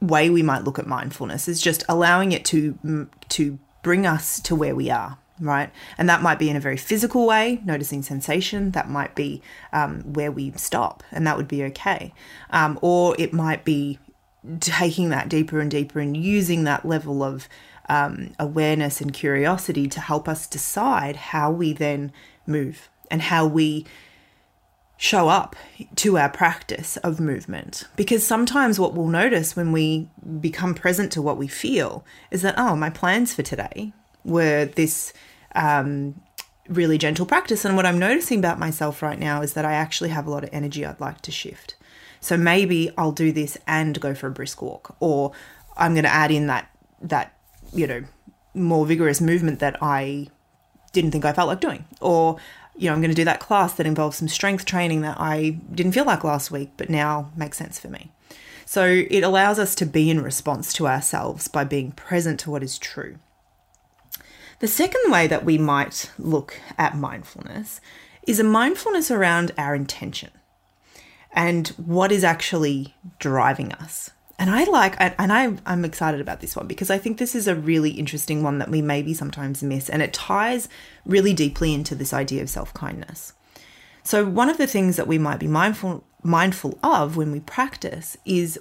way 0.01 0.29
we 0.29 0.41
might 0.41 0.63
look 0.63 0.79
at 0.79 0.87
mindfulness 0.87 1.47
is 1.47 1.61
just 1.61 1.83
allowing 1.87 2.31
it 2.31 2.43
to 2.45 3.07
to 3.29 3.59
bring 3.83 4.05
us 4.05 4.39
to 4.41 4.55
where 4.55 4.75
we 4.75 4.89
are 4.89 5.17
right? 5.41 5.71
And 5.97 6.07
that 6.07 6.21
might 6.21 6.39
be 6.39 6.49
in 6.49 6.55
a 6.55 6.59
very 6.59 6.77
physical 6.77 7.25
way 7.25 7.61
noticing 7.65 8.03
sensation 8.03 8.71
that 8.71 8.89
might 8.89 9.15
be 9.15 9.41
um, 9.73 10.01
where 10.13 10.31
we 10.31 10.51
stop 10.51 11.03
and 11.11 11.25
that 11.25 11.35
would 11.35 11.47
be 11.47 11.63
okay. 11.63 12.13
Um, 12.51 12.77
or 12.81 13.15
it 13.17 13.33
might 13.33 13.65
be 13.65 13.99
taking 14.59 15.09
that 15.09 15.29
deeper 15.29 15.59
and 15.59 15.69
deeper 15.69 15.99
and 15.99 16.15
using 16.15 16.63
that 16.63 16.85
level 16.85 17.23
of 17.23 17.49
um, 17.89 18.33
awareness 18.39 19.01
and 19.01 19.11
curiosity 19.11 19.87
to 19.87 19.99
help 19.99 20.29
us 20.29 20.47
decide 20.47 21.15
how 21.15 21.51
we 21.51 21.73
then 21.73 22.11
move 22.45 22.89
and 23.09 23.23
how 23.23 23.45
we 23.45 23.85
show 25.01 25.29
up 25.29 25.55
to 25.95 26.15
our 26.15 26.29
practice 26.29 26.95
of 26.97 27.19
movement. 27.19 27.85
Because 27.95 28.23
sometimes 28.23 28.79
what 28.79 28.93
we'll 28.93 29.07
notice 29.07 29.55
when 29.55 29.71
we 29.71 30.07
become 30.39 30.75
present 30.75 31.11
to 31.13 31.23
what 31.23 31.37
we 31.37 31.47
feel 31.47 32.05
is 32.29 32.43
that, 32.43 32.53
oh, 32.55 32.75
my 32.75 32.91
plans 32.91 33.33
for 33.33 33.41
today 33.41 33.93
were 34.23 34.65
this 34.65 35.11
um, 35.55 36.21
really 36.69 36.99
gentle 36.99 37.25
practice. 37.25 37.65
And 37.65 37.75
what 37.75 37.87
I'm 37.87 37.97
noticing 37.97 38.37
about 38.37 38.59
myself 38.59 39.01
right 39.01 39.17
now 39.17 39.41
is 39.41 39.53
that 39.53 39.65
I 39.65 39.73
actually 39.73 40.09
have 40.11 40.27
a 40.27 40.29
lot 40.29 40.43
of 40.43 40.51
energy 40.53 40.85
I'd 40.85 40.99
like 40.99 41.21
to 41.21 41.31
shift. 41.31 41.75
So 42.19 42.37
maybe 42.37 42.91
I'll 42.95 43.11
do 43.11 43.31
this 43.31 43.57
and 43.65 43.99
go 43.99 44.13
for 44.13 44.27
a 44.27 44.31
brisk 44.31 44.61
walk, 44.61 44.95
or 44.99 45.31
I'm 45.77 45.95
going 45.95 46.03
to 46.03 46.13
add 46.13 46.29
in 46.29 46.45
that 46.45 46.69
that 47.01 47.35
you 47.73 47.87
know 47.87 48.03
more 48.53 48.85
vigorous 48.85 49.19
movement 49.19 49.57
that 49.61 49.81
I 49.81 50.27
didn't 50.93 51.09
think 51.09 51.25
I 51.25 51.33
felt 51.33 51.47
like 51.47 51.59
doing, 51.59 51.85
or 51.99 52.37
you 52.75 52.87
know, 52.87 52.93
I'm 52.93 53.01
going 53.01 53.11
to 53.11 53.15
do 53.15 53.25
that 53.25 53.39
class 53.39 53.73
that 53.73 53.85
involves 53.85 54.17
some 54.17 54.27
strength 54.27 54.65
training 54.65 55.01
that 55.01 55.19
I 55.19 55.57
didn't 55.73 55.91
feel 55.91 56.05
like 56.05 56.23
last 56.23 56.51
week, 56.51 56.71
but 56.77 56.89
now 56.89 57.31
makes 57.35 57.57
sense 57.57 57.79
for 57.79 57.89
me. 57.89 58.11
So 58.65 58.85
it 58.85 59.21
allows 59.21 59.59
us 59.59 59.75
to 59.75 59.85
be 59.85 60.09
in 60.09 60.21
response 60.21 60.71
to 60.73 60.87
ourselves 60.87 61.47
by 61.47 61.63
being 61.63 61.91
present 61.91 62.39
to 62.41 62.51
what 62.51 62.63
is 62.63 62.79
true. 62.79 63.17
The 64.59 64.67
second 64.67 65.11
way 65.11 65.27
that 65.27 65.43
we 65.43 65.57
might 65.57 66.11
look 66.17 66.59
at 66.77 66.95
mindfulness 66.95 67.81
is 68.27 68.39
a 68.39 68.43
mindfulness 68.43 69.09
around 69.11 69.51
our 69.57 69.75
intention 69.75 70.29
and 71.33 71.69
what 71.69 72.11
is 72.11 72.23
actually 72.23 72.95
driving 73.19 73.73
us. 73.73 74.11
And 74.41 74.49
I 74.49 74.63
like, 74.63 74.95
and 74.99 75.31
I, 75.31 75.55
I'm 75.67 75.85
excited 75.85 76.19
about 76.19 76.41
this 76.41 76.55
one 76.55 76.65
because 76.65 76.89
I 76.89 76.97
think 76.97 77.19
this 77.19 77.35
is 77.35 77.47
a 77.47 77.53
really 77.53 77.91
interesting 77.91 78.41
one 78.41 78.57
that 78.57 78.71
we 78.71 78.81
maybe 78.81 79.13
sometimes 79.13 79.61
miss, 79.61 79.87
and 79.87 80.01
it 80.01 80.13
ties 80.13 80.67
really 81.05 81.31
deeply 81.31 81.75
into 81.75 81.93
this 81.93 82.11
idea 82.11 82.41
of 82.41 82.49
self 82.49 82.73
kindness. 82.73 83.33
So, 84.01 84.25
one 84.25 84.49
of 84.49 84.57
the 84.57 84.65
things 84.65 84.95
that 84.95 85.05
we 85.05 85.19
might 85.19 85.37
be 85.37 85.45
mindful 85.45 86.03
mindful 86.23 86.79
of 86.81 87.17
when 87.17 87.31
we 87.31 87.39
practice 87.39 88.17
is 88.25 88.59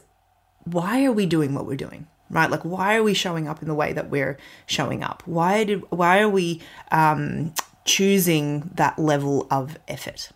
why 0.64 1.02
are 1.06 1.12
we 1.12 1.24
doing 1.24 1.54
what 1.54 1.64
we're 1.64 1.76
doing, 1.76 2.08
right? 2.28 2.50
Like, 2.50 2.62
why 2.62 2.96
are 2.96 3.02
we 3.02 3.14
showing 3.14 3.48
up 3.48 3.62
in 3.62 3.68
the 3.68 3.74
way 3.74 3.94
that 3.94 4.10
we're 4.10 4.36
showing 4.66 5.02
up? 5.02 5.22
Why 5.24 5.64
did 5.64 5.90
why 5.90 6.20
are 6.20 6.28
we 6.28 6.60
um, 6.90 7.54
choosing 7.86 8.70
that 8.74 8.98
level 8.98 9.46
of 9.50 9.78
effort? 9.88 10.28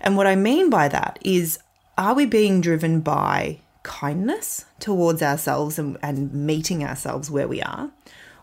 And 0.00 0.16
what 0.16 0.28
I 0.28 0.36
mean 0.36 0.70
by 0.70 0.86
that 0.86 1.18
is, 1.22 1.58
are 1.96 2.14
we 2.14 2.26
being 2.26 2.60
driven 2.60 3.00
by 3.00 3.58
kindness 3.88 4.66
towards 4.78 5.22
ourselves 5.22 5.78
and, 5.78 5.96
and 6.02 6.32
meeting 6.32 6.84
ourselves 6.84 7.30
where 7.30 7.48
we 7.48 7.60
are? 7.62 7.90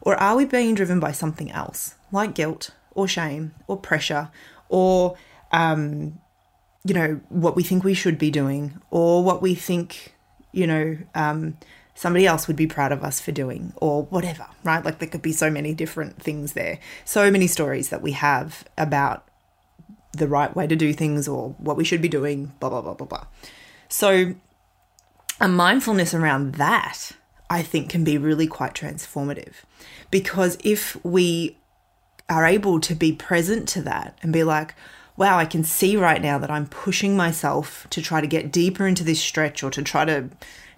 Or 0.01 0.15
are 0.15 0.35
we 0.35 0.45
being 0.45 0.75
driven 0.75 0.99
by 0.99 1.11
something 1.13 1.51
else, 1.51 1.95
like 2.11 2.33
guilt 2.35 2.71
or 2.91 3.07
shame 3.07 3.53
or 3.67 3.77
pressure 3.77 4.29
or, 4.67 5.15
um, 5.51 6.19
you 6.83 6.93
know, 6.93 7.21
what 7.29 7.55
we 7.55 7.63
think 7.63 7.83
we 7.83 7.93
should 7.93 8.17
be 8.17 8.31
doing 8.31 8.81
or 8.89 9.23
what 9.23 9.41
we 9.41 9.55
think, 9.55 10.15
you 10.51 10.67
know, 10.67 10.97
um, 11.13 11.57
somebody 11.93 12.25
else 12.27 12.47
would 12.47 12.55
be 12.55 12.67
proud 12.67 12.91
of 12.91 13.03
us 13.03 13.21
for 13.21 13.31
doing 13.31 13.73
or 13.77 14.03
whatever, 14.03 14.47
right? 14.63 14.83
Like 14.83 14.99
there 14.99 15.07
could 15.07 15.21
be 15.21 15.31
so 15.31 15.49
many 15.49 15.73
different 15.73 16.21
things 16.21 16.53
there. 16.53 16.79
So 17.05 17.31
many 17.31 17.47
stories 17.47 17.89
that 17.89 18.01
we 18.01 18.11
have 18.11 18.65
about 18.77 19.27
the 20.11 20.27
right 20.27 20.55
way 20.55 20.67
to 20.67 20.75
do 20.75 20.93
things 20.93 21.27
or 21.27 21.49
what 21.57 21.77
we 21.77 21.83
should 21.83 22.01
be 22.01 22.09
doing, 22.09 22.53
blah, 22.59 22.69
blah, 22.69 22.81
blah, 22.81 22.93
blah, 22.93 23.07
blah. 23.07 23.27
So 23.89 24.35
a 25.39 25.47
mindfulness 25.47 26.13
around 26.13 26.55
that, 26.55 27.11
I 27.49 27.61
think, 27.61 27.89
can 27.89 28.03
be 28.03 28.17
really 28.17 28.47
quite 28.47 28.73
transformative. 28.73 29.53
Because 30.11 30.57
if 30.63 31.03
we 31.03 31.57
are 32.29 32.45
able 32.45 32.79
to 32.79 32.95
be 32.95 33.11
present 33.11 33.67
to 33.69 33.81
that 33.83 34.17
and 34.21 34.33
be 34.33 34.43
like, 34.43 34.75
wow, 35.17 35.37
I 35.37 35.45
can 35.45 35.63
see 35.63 35.95
right 35.95 36.21
now 36.21 36.37
that 36.37 36.51
I'm 36.51 36.67
pushing 36.67 37.15
myself 37.15 37.87
to 37.91 38.01
try 38.01 38.21
to 38.21 38.27
get 38.27 38.51
deeper 38.51 38.87
into 38.87 39.03
this 39.03 39.21
stretch 39.21 39.63
or 39.63 39.71
to 39.71 39.81
try 39.81 40.05
to 40.05 40.29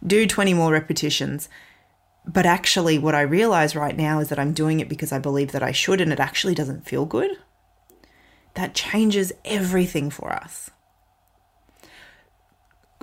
do 0.05 0.27
20 0.27 0.53
more 0.53 0.71
repetitions. 0.71 1.49
But 2.25 2.45
actually, 2.45 2.99
what 2.99 3.15
I 3.15 3.21
realize 3.21 3.75
right 3.75 3.95
now 3.95 4.19
is 4.19 4.29
that 4.29 4.39
I'm 4.39 4.53
doing 4.53 4.79
it 4.79 4.89
because 4.89 5.11
I 5.11 5.19
believe 5.19 5.53
that 5.53 5.63
I 5.63 5.71
should 5.71 6.01
and 6.01 6.11
it 6.11 6.19
actually 6.19 6.55
doesn't 6.55 6.85
feel 6.85 7.05
good. 7.05 7.31
That 8.55 8.75
changes 8.75 9.31
everything 9.45 10.09
for 10.09 10.33
us 10.33 10.71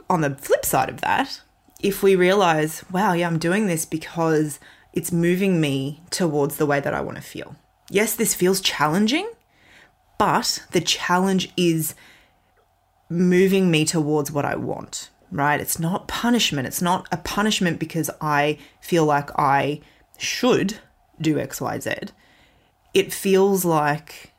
on 0.08 0.20
the 0.20 0.34
flip 0.34 0.64
side 0.64 0.88
of 0.88 1.00
that, 1.00 1.40
if 1.80 2.02
we 2.02 2.16
realize, 2.16 2.84
wow, 2.90 3.12
yeah, 3.12 3.26
I'm 3.26 3.38
doing 3.38 3.66
this 3.66 3.84
because 3.84 4.58
it's 4.92 5.12
moving 5.12 5.60
me 5.60 6.02
towards 6.10 6.56
the 6.56 6.66
way 6.66 6.80
that 6.80 6.94
I 6.94 7.00
want 7.00 7.16
to 7.16 7.22
feel. 7.22 7.56
Yes, 7.90 8.14
this 8.14 8.34
feels 8.34 8.60
challenging, 8.60 9.30
but 10.18 10.64
the 10.72 10.80
challenge 10.80 11.50
is 11.56 11.94
moving 13.08 13.70
me 13.70 13.84
towards 13.84 14.32
what 14.32 14.44
I 14.44 14.56
want, 14.56 15.10
right? 15.30 15.60
It's 15.60 15.78
not 15.78 16.08
punishment. 16.08 16.66
It's 16.66 16.82
not 16.82 17.06
a 17.12 17.16
punishment 17.18 17.78
because 17.78 18.10
I 18.20 18.58
feel 18.80 19.04
like 19.04 19.30
I 19.38 19.80
should 20.16 20.78
do 21.20 21.36
XYZ. 21.36 22.10
It 22.94 23.12
feels 23.12 23.64
like 23.64 24.32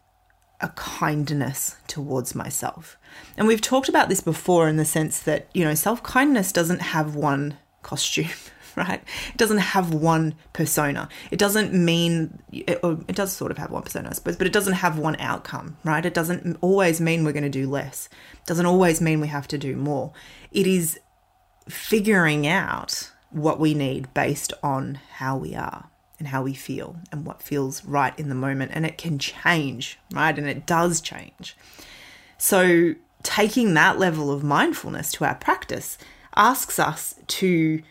a 0.66 0.70
kindness 0.70 1.78
towards 1.88 2.34
myself. 2.34 2.98
And 3.38 3.48
we've 3.48 3.62
talked 3.62 3.88
about 3.88 4.10
this 4.10 4.20
before 4.20 4.68
in 4.68 4.78
the 4.78 4.84
sense 4.84 5.20
that, 5.20 5.48
you 5.54 5.64
know, 5.64 5.76
self 5.76 6.02
kindness 6.02 6.52
doesn't 6.52 6.82
have 6.82 7.16
one 7.16 7.58
costume, 7.84 8.30
right? 8.76 9.02
It 9.30 9.38
doesn't 9.38 9.60
have 9.60 9.94
one 9.94 10.34
persona. 10.54 11.08
It 11.30 11.38
doesn't 11.38 11.72
mean, 11.72 12.40
it, 12.52 12.80
it 13.08 13.16
does 13.16 13.32
sort 13.32 13.52
of 13.52 13.60
have 13.60 13.70
one 13.70 13.84
persona, 13.84 14.10
I 14.10 14.14
suppose, 14.14 14.38
but 14.38 14.48
it 14.48 14.54
doesn't 14.54 14.74
have 14.74 14.98
one 14.98 15.16
outcome, 15.20 15.78
right? 15.84 16.04
It 16.04 16.16
doesn't 16.16 16.58
always 16.62 17.00
mean 17.00 17.24
we're 17.24 17.32
going 17.32 17.44
to 17.44 17.50
do 17.50 17.70
less. 17.70 18.10
It 18.34 18.48
doesn't 18.48 18.66
always 18.66 19.00
mean 19.00 19.22
we 19.22 19.28
have 19.28 19.48
to 19.50 19.58
do 19.58 19.76
more. 19.76 20.14
It 20.52 20.66
is 20.66 21.00
figuring 21.70 22.48
out 22.48 23.12
what 23.30 23.60
we 23.60 23.76
need 23.76 24.12
based 24.16 24.52
on 24.64 25.00
how 25.18 25.38
we 25.38 25.54
are 25.54 25.90
and 26.20 26.30
how 26.30 26.44
we 26.44 26.54
feel 26.54 26.98
and 27.12 27.26
what 27.26 27.42
feels 27.42 27.84
right 27.86 28.18
in 28.18 28.30
the 28.30 28.36
moment. 28.36 28.72
And 28.74 28.86
it 28.86 28.98
can 28.98 29.20
change, 29.20 30.00
right? 30.14 30.38
And 30.38 30.48
it 30.48 30.66
does 30.66 31.02
change. 31.02 31.56
So, 32.38 32.96
taking 33.24 33.74
that 33.74 33.98
level 33.98 34.32
of 34.32 34.44
mindfulness 34.44 35.12
to 35.14 35.26
our 35.26 35.36
practice 35.36 35.98
asks 36.36 36.78
us 36.78 37.16
to 37.26 37.82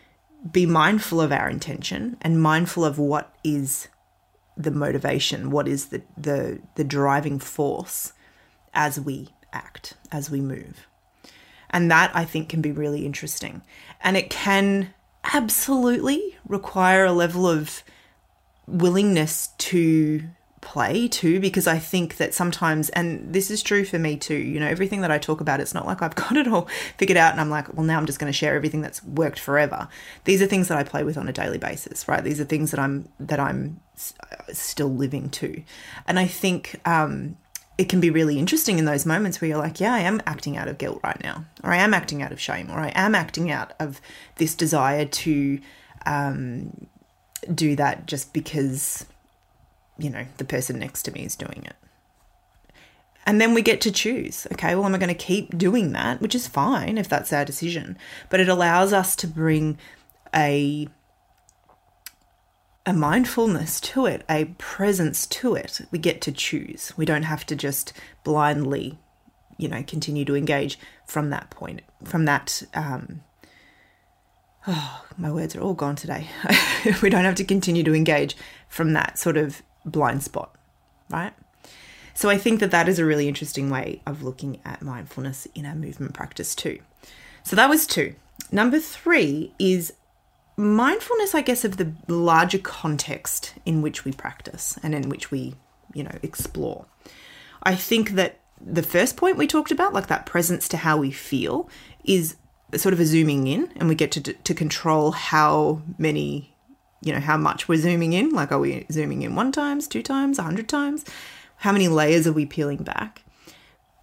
be 0.49 0.65
mindful 0.65 1.19
of 1.19 1.31
our 1.31 1.49
intention 1.49 2.15
and 2.21 2.41
mindful 2.41 2.85
of 2.85 2.97
what 2.99 3.35
is 3.43 3.87
the 4.55 4.71
motivation, 4.71 5.49
what 5.49 5.67
is 5.67 5.87
the, 5.87 6.01
the, 6.15 6.61
the 6.75 6.83
driving 6.83 7.39
force 7.39 8.13
as 8.73 8.99
we 8.99 9.29
act, 9.51 9.95
as 10.11 10.29
we 10.29 10.39
move. 10.39 10.87
And 11.69 11.89
that 11.91 12.11
I 12.15 12.25
think 12.25 12.49
can 12.49 12.61
be 12.61 12.71
really 12.71 13.05
interesting. 13.05 13.61
And 14.01 14.15
it 14.15 14.29
can 14.29 14.93
absolutely 15.33 16.37
require 16.47 17.05
a 17.05 17.11
level 17.11 17.47
of 17.47 17.83
willingness 18.67 19.47
to 19.57 20.23
play 20.65 21.07
too 21.07 21.39
because 21.39 21.67
I 21.67 21.77
think 21.77 22.17
that 22.17 22.33
sometimes 22.33 22.89
and 22.89 23.31
this 23.31 23.51
is 23.51 23.61
true 23.61 23.85
for 23.85 23.99
me 23.99 24.17
too 24.17 24.33
you 24.33 24.59
know 24.59 24.65
everything 24.65 25.01
that 25.01 25.11
I 25.11 25.19
talk 25.19 25.39
about 25.39 25.59
it's 25.59 25.75
not 25.75 25.85
like 25.85 26.01
I've 26.01 26.15
got 26.23 26.35
it 26.35 26.47
all 26.47 26.67
figured 26.97 27.17
out 27.17 27.31
and 27.31 27.39
I'm 27.39 27.51
like 27.51 27.71
well 27.75 27.85
now 27.85 27.99
I'm 27.99 28.07
just 28.07 28.17
going 28.17 28.31
to 28.31 28.37
share 28.37 28.55
everything 28.55 28.81
that's 28.81 29.03
worked 29.03 29.39
forever. 29.39 29.87
These 30.23 30.41
are 30.41 30.47
things 30.47 30.67
that 30.69 30.77
I 30.77 30.83
play 30.83 31.03
with 31.03 31.17
on 31.17 31.29
a 31.29 31.33
daily 31.33 31.59
basis 31.59 32.07
right? 32.07 32.23
These 32.23 32.39
are 32.39 32.45
things 32.45 32.71
that 32.71 32.79
I'm 32.79 33.07
that 33.19 33.39
I'm 33.39 33.79
still 34.51 34.89
living 34.89 35.29
to. 35.29 35.61
And 36.07 36.17
I 36.17 36.25
think 36.25 36.81
um 36.85 37.37
it 37.77 37.89
can 37.89 37.99
be 37.99 38.09
really 38.09 38.39
interesting 38.39 38.79
in 38.79 38.85
those 38.85 39.05
moments 39.05 39.41
where 39.41 39.49
you're 39.49 39.57
like, 39.57 39.79
yeah, 39.79 39.93
I 39.93 39.99
am 39.99 40.21
acting 40.25 40.55
out 40.55 40.67
of 40.67 40.77
guilt 40.77 41.01
right 41.03 41.21
now, 41.21 41.45
or 41.63 41.71
I 41.71 41.77
am 41.77 41.93
acting 41.93 42.23
out 42.23 42.31
of 42.31 42.39
shame, 42.39 42.71
or 42.71 42.79
I 42.79 42.93
am 42.95 43.13
acting 43.13 43.51
out 43.51 43.73
of 43.79 43.99
this 44.37 44.55
desire 44.55 45.05
to 45.05 45.59
um, 46.05 46.87
do 47.53 47.75
that 47.75 48.05
just 48.05 48.33
because, 48.33 49.05
you 49.97 50.09
know, 50.09 50.25
the 50.37 50.45
person 50.45 50.79
next 50.79 51.03
to 51.03 51.11
me 51.11 51.25
is 51.25 51.35
doing 51.35 51.63
it. 51.65 51.75
And 53.25 53.41
then 53.41 53.53
we 53.53 53.61
get 53.61 53.81
to 53.81 53.91
choose, 53.91 54.45
okay, 54.51 54.75
well, 54.75 54.85
am 54.85 54.93
I 54.93 54.99
going 54.99 55.07
to 55.07 55.15
keep 55.15 55.57
doing 55.57 55.93
that? 55.93 56.21
Which 56.21 56.35
is 56.35 56.47
fine 56.47 56.97
if 56.97 57.09
that's 57.09 57.33
our 57.33 57.43
decision. 57.43 57.97
But 58.29 58.39
it 58.39 58.47
allows 58.47 58.93
us 58.93 59.15
to 59.17 59.27
bring 59.27 59.77
a 60.33 60.87
a 62.87 62.93
mindfulness 62.93 63.81
to 63.81 64.05
it, 64.05 64.23
a 64.29 64.45
presence 64.59 65.25
to 65.25 65.55
it. 65.55 65.81
We 65.89 65.97
get 65.97 66.21
to 66.21 66.31
choose. 66.31 66.93
We 66.95 67.05
don't 67.05 67.23
have 67.23 67.43
to 67.47 67.55
just 67.55 67.93
blindly, 68.23 68.99
you 69.57 69.67
know, 69.67 69.81
continue 69.81 70.23
to 70.25 70.35
engage 70.35 70.77
from 71.07 71.31
that 71.31 71.49
point, 71.49 71.81
from 72.03 72.25
that. 72.25 72.61
Um, 72.75 73.21
oh, 74.67 75.05
my 75.17 75.31
words 75.31 75.55
are 75.55 75.61
all 75.61 75.73
gone 75.73 75.95
today. 75.95 76.27
we 77.01 77.09
don't 77.09 77.25
have 77.25 77.35
to 77.35 77.43
continue 77.43 77.83
to 77.83 77.95
engage 77.95 78.35
from 78.67 78.93
that 78.93 79.17
sort 79.17 79.37
of 79.37 79.61
blind 79.85 80.23
spot, 80.23 80.55
right? 81.09 81.33
So 82.13 82.29
I 82.29 82.37
think 82.37 82.59
that 82.61 82.71
that 82.71 82.87
is 82.87 82.97
a 82.97 83.05
really 83.05 83.27
interesting 83.27 83.69
way 83.69 84.01
of 84.05 84.23
looking 84.23 84.59
at 84.63 84.81
mindfulness 84.81 85.47
in 85.53 85.65
our 85.65 85.75
movement 85.75 86.13
practice 86.13 86.55
too. 86.55 86.79
So 87.43 87.55
that 87.55 87.69
was 87.69 87.85
two. 87.85 88.15
Number 88.51 88.79
three 88.79 89.53
is 89.59 89.93
mindfulness, 90.57 91.35
I 91.35 91.41
guess, 91.41 91.65
of 91.65 91.77
the 91.77 91.91
larger 92.07 92.57
context 92.57 93.53
in 93.65 93.81
which 93.81 94.05
we 94.05 94.13
practice 94.13 94.79
and 94.81 94.95
in 94.95 95.09
which 95.09 95.29
we, 95.29 95.55
you 95.93 96.03
know, 96.03 96.17
explore. 96.23 96.85
I 97.63 97.75
think 97.75 98.11
that 98.11 98.39
the 98.61 98.83
first 98.83 99.17
point 99.17 99.37
we 99.37 99.47
talked 99.47 99.71
about, 99.71 99.93
like 99.93 100.07
that 100.07 100.25
presence 100.25 100.67
to 100.69 100.77
how 100.77 100.97
we 100.97 101.11
feel, 101.11 101.69
is 102.05 102.35
sort 102.77 102.93
of 102.93 102.99
a 102.99 103.05
zooming 103.05 103.47
in, 103.47 103.69
and 103.77 103.89
we 103.89 103.95
get 103.95 104.11
to 104.11 104.21
to 104.21 104.53
control 104.53 105.11
how 105.11 105.81
many, 105.97 106.53
you 107.01 107.13
know, 107.13 107.19
how 107.19 107.37
much 107.37 107.67
we're 107.67 107.79
zooming 107.79 108.13
in. 108.13 108.29
Like, 108.29 108.51
are 108.51 108.59
we 108.59 108.85
zooming 108.91 109.21
in 109.21 109.35
one 109.35 109.51
times, 109.51 109.87
two 109.87 110.03
times, 110.03 110.39
a 110.39 110.43
hundred 110.43 110.69
times? 110.69 111.05
How 111.57 111.71
many 111.71 111.87
layers 111.87 112.27
are 112.27 112.33
we 112.33 112.45
peeling 112.45 112.83
back? 112.83 113.23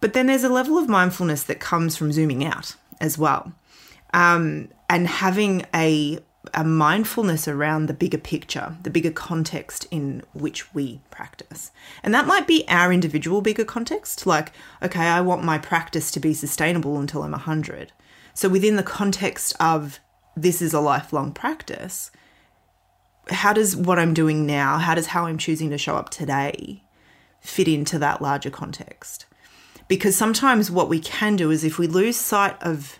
But 0.03 0.11
then 0.11 0.27
there's 0.27 0.43
a 0.43 0.49
level 0.49 0.77
of 0.77 0.89
mindfulness 0.89 1.43
that 1.43 1.61
comes 1.61 1.95
from 1.95 2.11
zooming 2.11 2.43
out 2.43 2.75
as 2.99 3.17
well. 3.17 3.53
Um, 4.13 4.67
and 4.89 5.07
having 5.07 5.65
a, 5.73 6.19
a 6.53 6.65
mindfulness 6.65 7.47
around 7.47 7.85
the 7.85 7.93
bigger 7.93 8.17
picture, 8.17 8.75
the 8.83 8.89
bigger 8.89 9.11
context 9.11 9.87
in 9.91 10.21
which 10.33 10.73
we 10.73 10.99
practice. 11.09 11.71
And 12.03 12.13
that 12.13 12.27
might 12.27 12.47
be 12.47 12.65
our 12.67 12.91
individual 12.91 13.41
bigger 13.41 13.63
context, 13.63 14.27
like, 14.27 14.51
okay, 14.81 15.07
I 15.07 15.21
want 15.21 15.45
my 15.45 15.57
practice 15.57 16.11
to 16.11 16.19
be 16.19 16.33
sustainable 16.33 16.99
until 16.99 17.23
I'm 17.23 17.31
100. 17.31 17.93
So 18.33 18.49
within 18.49 18.75
the 18.75 18.83
context 18.83 19.55
of 19.59 19.99
this 20.35 20.61
is 20.61 20.73
a 20.73 20.79
lifelong 20.79 21.31
practice, 21.31 22.11
how 23.29 23.53
does 23.53 23.75
what 23.75 23.99
I'm 23.99 24.13
doing 24.13 24.45
now, 24.45 24.79
how 24.79 24.95
does 24.95 25.07
how 25.07 25.25
I'm 25.25 25.37
choosing 25.37 25.69
to 25.69 25.77
show 25.77 25.95
up 25.95 26.09
today 26.09 26.83
fit 27.43 27.67
into 27.67 27.99
that 27.99 28.21
larger 28.21 28.49
context. 28.49 29.25
Because 29.87 30.15
sometimes 30.15 30.71
what 30.71 30.89
we 30.89 30.99
can 30.99 31.35
do 31.35 31.51
is 31.51 31.63
if 31.63 31.77
we 31.77 31.87
lose 31.87 32.15
sight 32.15 32.55
of 32.63 32.99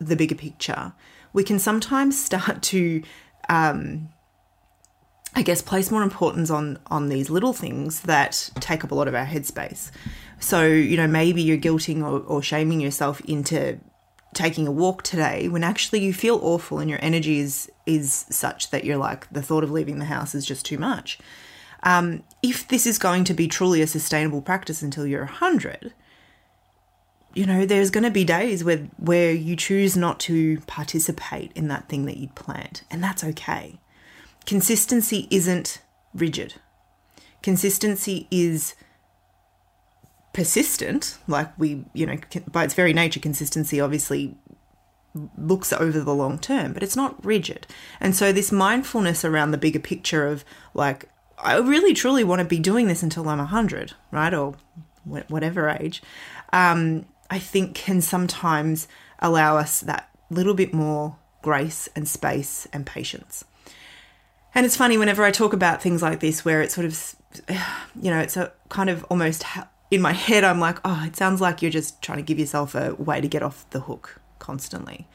the 0.00 0.16
bigger 0.16 0.34
picture, 0.34 0.92
we 1.32 1.44
can 1.44 1.58
sometimes 1.58 2.22
start 2.24 2.62
to, 2.62 3.02
um, 3.48 4.08
I 5.34 5.42
guess, 5.42 5.62
place 5.62 5.90
more 5.90 6.02
importance 6.02 6.50
on 6.50 6.78
on 6.86 7.08
these 7.08 7.30
little 7.30 7.52
things 7.52 8.00
that 8.02 8.50
take 8.60 8.84
up 8.84 8.90
a 8.90 8.94
lot 8.94 9.08
of 9.08 9.14
our 9.14 9.26
headspace. 9.26 9.90
So 10.40 10.66
you 10.66 10.96
know 10.96 11.06
maybe 11.06 11.42
you're 11.42 11.56
guilting 11.56 12.02
or, 12.02 12.20
or 12.20 12.42
shaming 12.42 12.80
yourself 12.80 13.20
into 13.22 13.78
taking 14.36 14.68
a 14.68 14.70
walk 14.70 15.02
today 15.02 15.48
when 15.48 15.64
actually 15.64 15.98
you 15.98 16.12
feel 16.12 16.38
awful 16.42 16.78
and 16.78 16.88
your 16.88 17.00
energy 17.02 17.40
is 17.40 17.70
is 17.86 18.26
such 18.30 18.70
that 18.70 18.84
you're 18.84 18.96
like 18.96 19.28
the 19.32 19.42
thought 19.42 19.64
of 19.64 19.70
leaving 19.70 19.98
the 19.98 20.04
house 20.04 20.34
is 20.34 20.46
just 20.46 20.64
too 20.64 20.78
much 20.78 21.18
um, 21.82 22.24
if 22.42 22.66
this 22.66 22.84
is 22.84 22.98
going 22.98 23.24
to 23.24 23.34
be 23.34 23.46
truly 23.46 23.80
a 23.80 23.86
sustainable 23.86 24.42
practice 24.42 24.82
until 24.82 25.06
you're 25.06 25.24
100, 25.24 25.92
you 27.32 27.46
know, 27.46 27.64
there's 27.64 27.90
going 27.90 28.04
to 28.04 28.10
be 28.10 28.24
days 28.24 28.64
where, 28.64 28.88
where 28.96 29.30
you 29.30 29.54
choose 29.54 29.96
not 29.96 30.18
to 30.20 30.58
participate 30.60 31.52
in 31.54 31.68
that 31.68 31.88
thing 31.88 32.06
that 32.06 32.16
you'd 32.16 32.34
planned, 32.34 32.82
and 32.90 33.04
that's 33.04 33.22
okay. 33.22 33.78
Consistency 34.46 35.28
isn't 35.30 35.80
rigid. 36.12 36.54
Consistency 37.42 38.26
is 38.32 38.74
persistent, 40.36 41.16
like 41.26 41.50
we, 41.58 41.82
you 41.94 42.04
know, 42.04 42.18
by 42.52 42.62
its 42.62 42.74
very 42.74 42.92
nature, 42.92 43.18
consistency 43.18 43.80
obviously 43.80 44.36
looks 45.38 45.72
over 45.72 45.98
the 45.98 46.14
long 46.14 46.38
term, 46.38 46.74
but 46.74 46.82
it's 46.82 46.94
not 46.94 47.24
rigid. 47.24 47.66
And 48.00 48.14
so, 48.14 48.32
this 48.32 48.52
mindfulness 48.52 49.24
around 49.24 49.52
the 49.52 49.58
bigger 49.58 49.78
picture 49.78 50.26
of 50.26 50.44
like, 50.74 51.08
I 51.38 51.56
really 51.56 51.94
truly 51.94 52.22
want 52.22 52.40
to 52.40 52.44
be 52.44 52.58
doing 52.58 52.86
this 52.86 53.02
until 53.02 53.26
I'm 53.30 53.38
100, 53.38 53.94
right? 54.10 54.34
Or 54.34 54.56
whatever 55.04 55.70
age, 55.70 56.02
um, 56.52 57.06
I 57.30 57.38
think 57.38 57.74
can 57.74 58.02
sometimes 58.02 58.88
allow 59.20 59.56
us 59.56 59.80
that 59.80 60.10
little 60.28 60.52
bit 60.54 60.74
more 60.74 61.16
grace 61.40 61.88
and 61.96 62.06
space 62.06 62.68
and 62.74 62.84
patience. 62.84 63.42
And 64.54 64.66
it's 64.66 64.76
funny 64.76 64.98
whenever 64.98 65.24
I 65.24 65.30
talk 65.30 65.54
about 65.54 65.80
things 65.80 66.02
like 66.02 66.20
this, 66.20 66.44
where 66.44 66.60
it's 66.60 66.74
sort 66.74 66.84
of, 66.84 67.16
you 68.02 68.10
know, 68.10 68.18
it's 68.18 68.36
a 68.36 68.52
kind 68.68 68.90
of 68.90 69.02
almost 69.04 69.42
in 69.90 70.00
my 70.00 70.12
head, 70.12 70.44
I'm 70.44 70.60
like, 70.60 70.78
oh, 70.84 71.04
it 71.06 71.16
sounds 71.16 71.40
like 71.40 71.62
you're 71.62 71.70
just 71.70 72.02
trying 72.02 72.18
to 72.18 72.24
give 72.24 72.38
yourself 72.38 72.74
a 72.74 72.94
way 72.94 73.20
to 73.20 73.28
get 73.28 73.42
off 73.42 73.68
the 73.70 73.80
hook 73.80 74.20
constantly. 74.38 75.06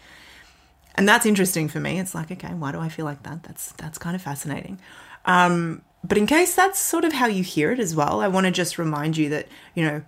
And 0.95 1.07
that's 1.07 1.25
interesting 1.25 1.67
for 1.67 1.79
me. 1.79 1.99
It's 1.99 2.15
like, 2.15 2.31
okay, 2.31 2.53
why 2.53 2.71
do 2.71 2.79
I 2.79 2.89
feel 2.89 3.05
like 3.05 3.23
that? 3.23 3.43
That's 3.43 3.71
that's 3.73 3.97
kind 3.97 4.15
of 4.15 4.21
fascinating. 4.21 4.79
Um, 5.25 5.83
but 6.03 6.17
in 6.17 6.25
case 6.25 6.55
that's 6.55 6.79
sort 6.79 7.05
of 7.05 7.13
how 7.13 7.27
you 7.27 7.43
hear 7.43 7.71
it 7.71 7.79
as 7.79 7.95
well, 7.95 8.21
I 8.21 8.27
want 8.27 8.45
to 8.45 8.51
just 8.51 8.77
remind 8.77 9.17
you 9.17 9.29
that, 9.29 9.47
you 9.75 9.83
know, 9.83 10.01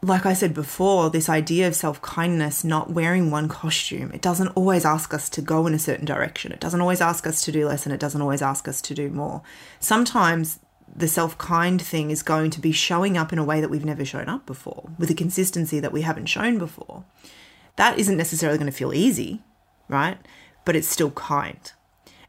like 0.00 0.26
I 0.26 0.34
said 0.34 0.54
before, 0.54 1.10
this 1.10 1.28
idea 1.28 1.66
of 1.66 1.74
self 1.74 2.00
kindness, 2.02 2.62
not 2.62 2.90
wearing 2.90 3.30
one 3.30 3.48
costume, 3.48 4.12
it 4.12 4.22
doesn't 4.22 4.48
always 4.48 4.84
ask 4.84 5.12
us 5.12 5.28
to 5.30 5.42
go 5.42 5.66
in 5.66 5.74
a 5.74 5.78
certain 5.78 6.04
direction. 6.04 6.52
It 6.52 6.60
doesn't 6.60 6.80
always 6.80 7.00
ask 7.00 7.26
us 7.26 7.42
to 7.44 7.52
do 7.52 7.66
less 7.66 7.86
and 7.86 7.94
it 7.94 8.00
doesn't 8.00 8.20
always 8.20 8.42
ask 8.42 8.68
us 8.68 8.80
to 8.82 8.94
do 8.94 9.08
more. 9.08 9.42
Sometimes 9.80 10.60
the 10.96 11.08
self 11.08 11.36
kind 11.38 11.80
thing 11.80 12.10
is 12.10 12.22
going 12.22 12.50
to 12.50 12.60
be 12.60 12.72
showing 12.72 13.16
up 13.16 13.32
in 13.32 13.38
a 13.38 13.44
way 13.44 13.60
that 13.60 13.70
we've 13.70 13.84
never 13.84 14.04
shown 14.04 14.28
up 14.28 14.46
before, 14.46 14.90
with 14.98 15.10
a 15.10 15.14
consistency 15.14 15.80
that 15.80 15.92
we 15.92 16.02
haven't 16.02 16.26
shown 16.26 16.58
before. 16.58 17.04
That 17.76 17.98
isn't 17.98 18.16
necessarily 18.16 18.58
going 18.58 18.70
to 18.70 18.76
feel 18.76 18.94
easy, 18.94 19.42
right? 19.88 20.18
But 20.64 20.76
it's 20.76 20.88
still 20.88 21.10
kind. 21.10 21.72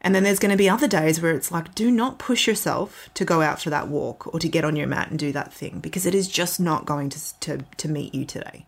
And 0.01 0.13
then 0.13 0.23
there's 0.23 0.39
going 0.39 0.51
to 0.51 0.57
be 0.57 0.69
other 0.69 0.87
days 0.87 1.19
where 1.19 1.33
it's 1.33 1.51
like, 1.51 1.73
do 1.73 1.89
not 1.89 2.19
push 2.19 2.47
yourself 2.47 3.09
to 3.15 3.25
go 3.25 3.41
out 3.41 3.61
for 3.61 3.71
that 3.71 3.87
walk 3.87 4.31
or 4.33 4.39
to 4.39 4.47
get 4.47 4.63
on 4.63 4.75
your 4.75 4.85
mat 4.85 5.09
and 5.09 5.17
do 5.17 5.31
that 5.31 5.51
thing 5.51 5.79
because 5.79 6.05
it 6.05 6.13
is 6.13 6.27
just 6.27 6.59
not 6.59 6.85
going 6.85 7.09
to, 7.09 7.39
to, 7.39 7.65
to 7.77 7.89
meet 7.89 8.13
you 8.13 8.23
today. 8.23 8.67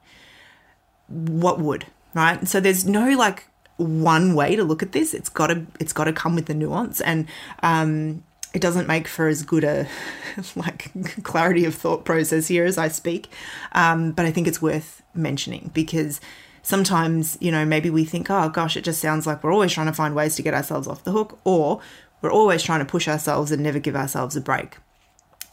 What 1.08 1.60
would, 1.60 1.86
right? 2.16 2.48
So 2.48 2.60
there's 2.60 2.88
no 2.88 3.10
like 3.16 3.48
one 3.78 4.34
way 4.34 4.56
to 4.56 4.64
look 4.64 4.82
at 4.82 4.94
this. 4.94 5.14
It's 5.14 5.30
got 5.30 5.48
to, 5.48 5.68
it's 5.80 5.94
got 5.94 6.06
to 6.06 6.14
come 6.14 6.34
with 6.34 6.48
the 6.48 6.56
nuance 6.56 7.02
and, 7.02 7.28
um, 7.62 8.24
it 8.58 8.62
doesn't 8.62 8.88
make 8.88 9.08
for 9.08 9.28
as 9.28 9.44
good 9.44 9.64
a 9.64 9.88
like 10.56 10.92
clarity 11.24 11.64
of 11.64 11.76
thought 11.76 12.06
process 12.06 12.48
here 12.48 12.66
as 12.66 12.76
I 12.76 12.88
speak, 12.88 13.30
um, 13.74 14.14
but 14.14 14.26
I 14.26 14.32
think 14.32 14.48
it's 14.48 14.60
worth 14.60 15.04
mentioning 15.14 15.70
because 15.76 16.20
sometimes, 16.64 17.38
you 17.40 17.52
know, 17.52 17.66
maybe 17.66 17.92
we 17.92 18.04
think, 18.04 18.32
oh 18.32 18.50
gosh, 18.50 18.76
it 18.76 18.84
just 18.84 19.00
sounds 19.00 19.28
like 19.28 19.44
we're 19.44 19.54
always 19.54 19.72
trying 19.72 19.86
to 19.86 19.94
find 19.94 20.16
ways 20.16 20.36
to 20.38 20.42
get 20.42 20.56
ourselves 20.56 20.88
off 20.88 21.04
the 21.04 21.12
hook, 21.12 21.38
or 21.44 21.82
we're 22.20 22.32
always 22.32 22.64
trying 22.64 22.80
to 22.80 22.86
push 22.86 23.08
ourselves 23.08 23.52
and 23.52 23.62
never 23.62 23.78
give 23.78 23.96
ourselves 23.96 24.36
a 24.36 24.42
break. 24.42 24.78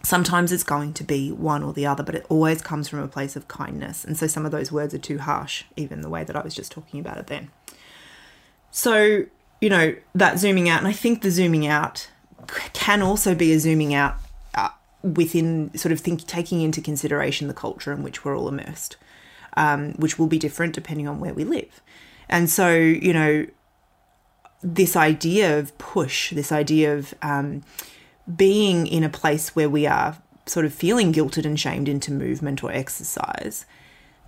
Sometimes 0.03 0.51
it's 0.51 0.65
going 0.65 0.95
to 0.95 1.05
be 1.05 1.31
one 1.31 1.63
or 1.63 1.75
the 1.75 1.85
other, 1.85 2.03
but 2.03 2.15
it 2.15 2.25
always 2.31 2.63
comes 2.63 2.89
from 2.89 3.01
a 3.01 3.09
place 3.09 3.37
of 3.37 3.49
kindness. 3.49 4.03
And 4.03 4.17
so 4.17 4.27
some 4.27 4.47
of 4.47 4.51
those 4.51 4.73
words 4.73 4.95
are 4.95 4.99
too 4.99 5.19
harsh, 5.19 5.65
even 5.77 6.01
the 6.01 6.09
way 6.09 6.25
that 6.25 6.37
I 6.37 6.41
was 6.43 6.55
just 6.55 6.73
talking 6.73 7.01
about 7.01 7.19
it 7.19 7.27
then. 7.27 7.51
So, 8.71 9.27
you 9.61 9.69
know, 9.69 9.95
that 10.15 10.39
zooming 10.39 10.71
out, 10.71 10.79
and 10.79 10.89
I 10.89 10.93
think 10.93 11.21
the 11.21 11.31
zooming 11.31 11.67
out 11.67 12.09
can 12.73 13.03
also 13.03 13.35
be 13.35 13.53
a 13.53 13.59
zooming 13.59 13.95
out 13.95 14.17
uh, 14.55 14.71
within 15.03 15.77
sort 15.77 15.93
of 15.93 16.01
think, 16.01 16.27
taking 16.27 16.61
into 16.63 16.81
consideration 16.81 17.49
the 17.49 17.55
culture 17.55 17.93
in 17.93 18.03
which 18.03 18.25
we're 18.25 18.37
all 18.37 18.49
immersed 18.49 18.97
um, 19.57 19.93
which 19.95 20.19
will 20.19 20.27
be 20.27 20.39
different 20.39 20.75
depending 20.75 21.09
on 21.09 21.21
where 21.21 21.35
we 21.35 21.45
live. 21.45 21.81
And 22.29 22.49
so, 22.51 22.75
you 22.75 23.13
know, 23.13 23.47
this 24.63 24.97
idea 24.97 25.59
of 25.59 25.77
push, 25.79 26.31
this 26.31 26.51
idea 26.51 26.97
of 26.97 27.15
um, 27.23 27.63
being 28.37 28.87
in 28.87 29.05
a 29.05 29.09
place 29.09 29.55
where 29.55 29.69
we 29.69 29.87
are 29.87 30.17
sort 30.47 30.67
of 30.67 30.75
feeling 30.75 31.13
guilted 31.13 31.45
and 31.45 31.59
shamed 31.59 31.89
into 31.89 32.13
movement 32.13 32.63
or 32.65 32.73
exercise, 32.73 33.67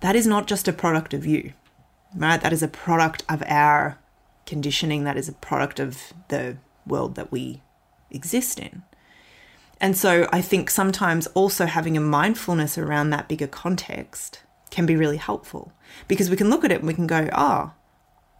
that 0.01 0.15
is 0.15 0.27
not 0.27 0.47
just 0.47 0.67
a 0.67 0.73
product 0.73 1.13
of 1.13 1.25
you, 1.25 1.53
right? 2.15 2.39
That 2.41 2.53
is 2.53 2.61
a 2.61 2.67
product 2.67 3.23
of 3.27 3.43
our 3.47 3.97
conditioning, 4.45 5.03
that 5.03 5.17
is 5.17 5.27
a 5.27 5.33
product 5.33 5.79
of 5.79 6.13
the 6.29 6.57
world 6.85 7.15
that 7.15 7.31
we 7.31 7.61
exist 8.11 8.59
in. 8.59 8.83
And 9.79 9.95
so 9.95 10.27
I 10.31 10.41
think 10.41 10.69
sometimes 10.69 11.27
also 11.27 11.65
having 11.65 11.95
a 11.95 12.01
mindfulness 12.01 12.77
around 12.77 13.11
that 13.11 13.27
bigger 13.27 13.47
context 13.47 14.41
can 14.71 14.85
be 14.85 14.95
really 14.95 15.17
helpful 15.17 15.71
because 16.07 16.29
we 16.29 16.37
can 16.37 16.49
look 16.49 16.65
at 16.65 16.71
it 16.71 16.79
and 16.79 16.87
we 16.87 16.93
can 16.93 17.07
go, 17.07 17.29
oh, 17.33 17.71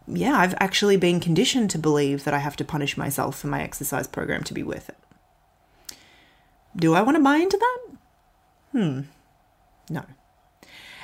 yeah, 0.06 0.36
I've 0.38 0.54
actually 0.58 0.96
been 0.96 1.20
conditioned 1.20 1.70
to 1.70 1.78
believe 1.78 2.24
that 2.24 2.34
I 2.34 2.38
have 2.38 2.56
to 2.56 2.64
punish 2.64 2.96
myself 2.96 3.38
for 3.38 3.46
my 3.46 3.62
exercise 3.62 4.06
program 4.06 4.42
to 4.44 4.54
be 4.54 4.62
worth 4.62 4.88
it. 4.88 4.96
Do 6.76 6.94
I 6.94 7.02
want 7.02 7.16
to 7.16 7.22
buy 7.22 7.36
into 7.36 7.56
that? 7.56 7.78
Hmm. 8.72 9.00
No. 9.90 10.04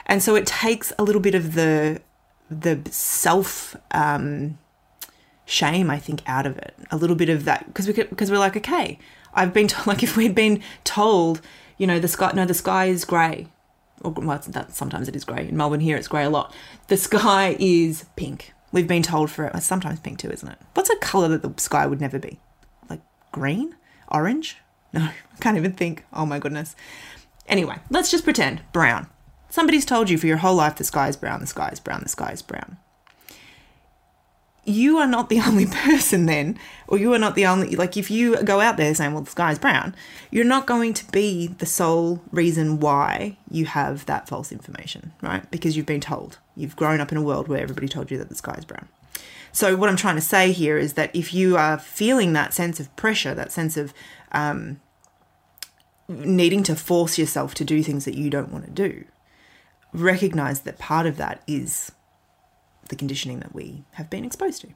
And 0.07 0.23
so 0.23 0.35
it 0.35 0.47
takes 0.47 0.93
a 0.99 1.03
little 1.03 1.21
bit 1.21 1.35
of 1.35 1.55
the 1.55 2.01
the 2.51 2.81
self 2.91 3.75
um, 3.91 4.59
shame, 5.45 5.91
I 5.91 5.99
think, 5.99 6.23
out 6.27 6.47
of 6.47 6.59
it. 6.59 6.75
A 6.91 6.97
little 6.97 7.17
bit 7.17 7.29
of 7.29 7.45
that 7.45 7.67
because 7.67 7.87
we 7.87 7.93
because 7.93 8.31
we're 8.31 8.39
like, 8.39 8.57
okay, 8.57 8.99
I've 9.33 9.53
been 9.53 9.69
told, 9.69 9.87
like 9.87 10.03
if 10.03 10.17
we'd 10.17 10.35
been 10.35 10.63
told, 10.85 11.41
you 11.79 11.87
know, 11.87 11.99
the 11.99 12.09
sky, 12.09 12.33
no, 12.35 12.45
the 12.45 12.55
sky 12.55 12.87
is 12.87 13.05
grey. 13.05 13.49
Or 14.01 14.11
well, 14.11 14.43
that 14.49 14.75
sometimes 14.75 15.09
it 15.09 15.17
is 15.17 15.25
grey. 15.25 15.49
In 15.49 15.57
Melbourne 15.57 15.81
here, 15.81 15.97
it's 15.97 16.09
grey 16.09 16.25
a 16.25 16.31
lot. 16.31 16.55
The 16.89 16.97
sky 16.97 17.57
is 17.59 18.05
pink. 18.17 18.53
We've 18.73 18.89
been 18.89 19.03
told 19.03 19.31
for 19.31 19.47
it. 19.47 19.63
Sometimes 19.63 20.01
pink 20.01 20.19
too, 20.19 20.31
isn't 20.31 20.49
it? 20.49 20.59
What's 20.75 20.91
a 20.91 20.97
colour 20.97 21.29
that 21.29 21.43
the 21.43 21.61
sky 21.61 21.87
would 21.87 22.01
never 22.01 22.19
be? 22.19 22.41
Like 22.89 23.01
green, 23.33 23.77
orange? 24.09 24.59
No, 24.95 25.01
I 25.01 25.41
can't 25.41 25.57
even 25.57 25.73
think. 25.73 26.05
Oh 26.13 26.25
my 26.25 26.39
goodness. 26.39 26.77
Anyway, 27.49 27.79
let's 27.91 28.13
just 28.13 28.23
pretend 28.23 28.61
brown. 28.73 29.09
Somebody's 29.51 29.85
told 29.85 30.09
you 30.09 30.17
for 30.17 30.29
your 30.29 30.37
whole 30.37 30.55
life 30.55 30.77
the 30.77 30.85
sky 30.85 31.09
is 31.09 31.17
brown, 31.17 31.41
the 31.41 31.49
sky 31.49 31.71
is 31.71 31.81
brown, 31.81 32.03
the 32.05 32.09
sky 32.09 32.31
is 32.31 32.43
brown 32.43 32.77
you 34.65 34.99
are 34.99 35.07
not 35.07 35.29
the 35.29 35.41
only 35.47 35.67
person 35.67 36.27
then, 36.27 36.59
or 36.89 36.99
you 36.99 37.13
are 37.13 37.19
not 37.19 37.35
the 37.35 37.47
only, 37.47 37.77
like, 37.77 37.97
if 37.97 38.11
you 38.11 38.43
go 38.43 38.61
out 38.61 38.77
there 38.77 38.95
saying, 38.95 39.13
well, 39.13 39.23
the 39.23 39.31
sky's 39.31 39.59
brown, 39.59 39.95
you're 40.31 40.45
not 40.45 40.67
going 40.67 40.95
to 40.95 41.11
be 41.11 41.47
the 41.47 41.67
sole 41.67 42.23
reason 42.31 42.81
why 42.81 43.37
you 43.51 43.67
have 43.67 44.07
that 44.07 44.29
false 44.29 44.53
information, 44.53 45.13
right? 45.23 45.51
Because 45.51 45.77
you've 45.77 45.87
been 45.87 46.01
told. 46.01 46.39
You've 46.57 46.77
grown 46.77 47.01
up 47.01 47.13
in 47.13 47.19
a 47.19 47.23
world 47.23 47.49
where 47.49 47.61
everybody 47.61 47.89
told 47.89 48.11
you 48.11 48.19
that 48.19 48.29
the 48.29 48.35
sky 48.35 48.55
is 48.55 48.65
brown. 48.65 48.89
So, 49.53 49.77
what 49.77 49.89
I'm 49.89 49.97
trying 49.97 50.17
to 50.17 50.21
say 50.21 50.51
here 50.51 50.77
is 50.77 50.95
that 50.95 51.15
if 51.15 51.33
you 51.33 51.57
are 51.57 51.79
feeling 51.79 52.33
that 52.33 52.53
sense 52.53 52.81
of 52.81 52.95
pressure, 52.97 53.35
that 53.35 53.53
sense 53.53 53.77
of 53.77 53.95
um, 54.33 54.81
needing 56.09 56.65
to 56.65 56.75
force 56.75 57.19
yourself 57.19 57.55
to 57.55 57.65
do 57.65 57.83
things 57.83 58.05
that 58.05 58.17
you 58.17 58.31
don't 58.31 58.51
want 58.51 58.65
to 58.65 58.71
do, 58.71 59.05
recognize 59.93 60.63
that 60.63 60.79
part 60.79 61.07
of 61.07 61.19
that 61.19 61.41
is 61.47 61.93
the 62.89 62.97
conditioning 62.97 63.41
that 63.41 63.55
we 63.55 63.85
have 63.93 64.11
been 64.11 64.25
exposed 64.25 64.61
to. 64.63 64.69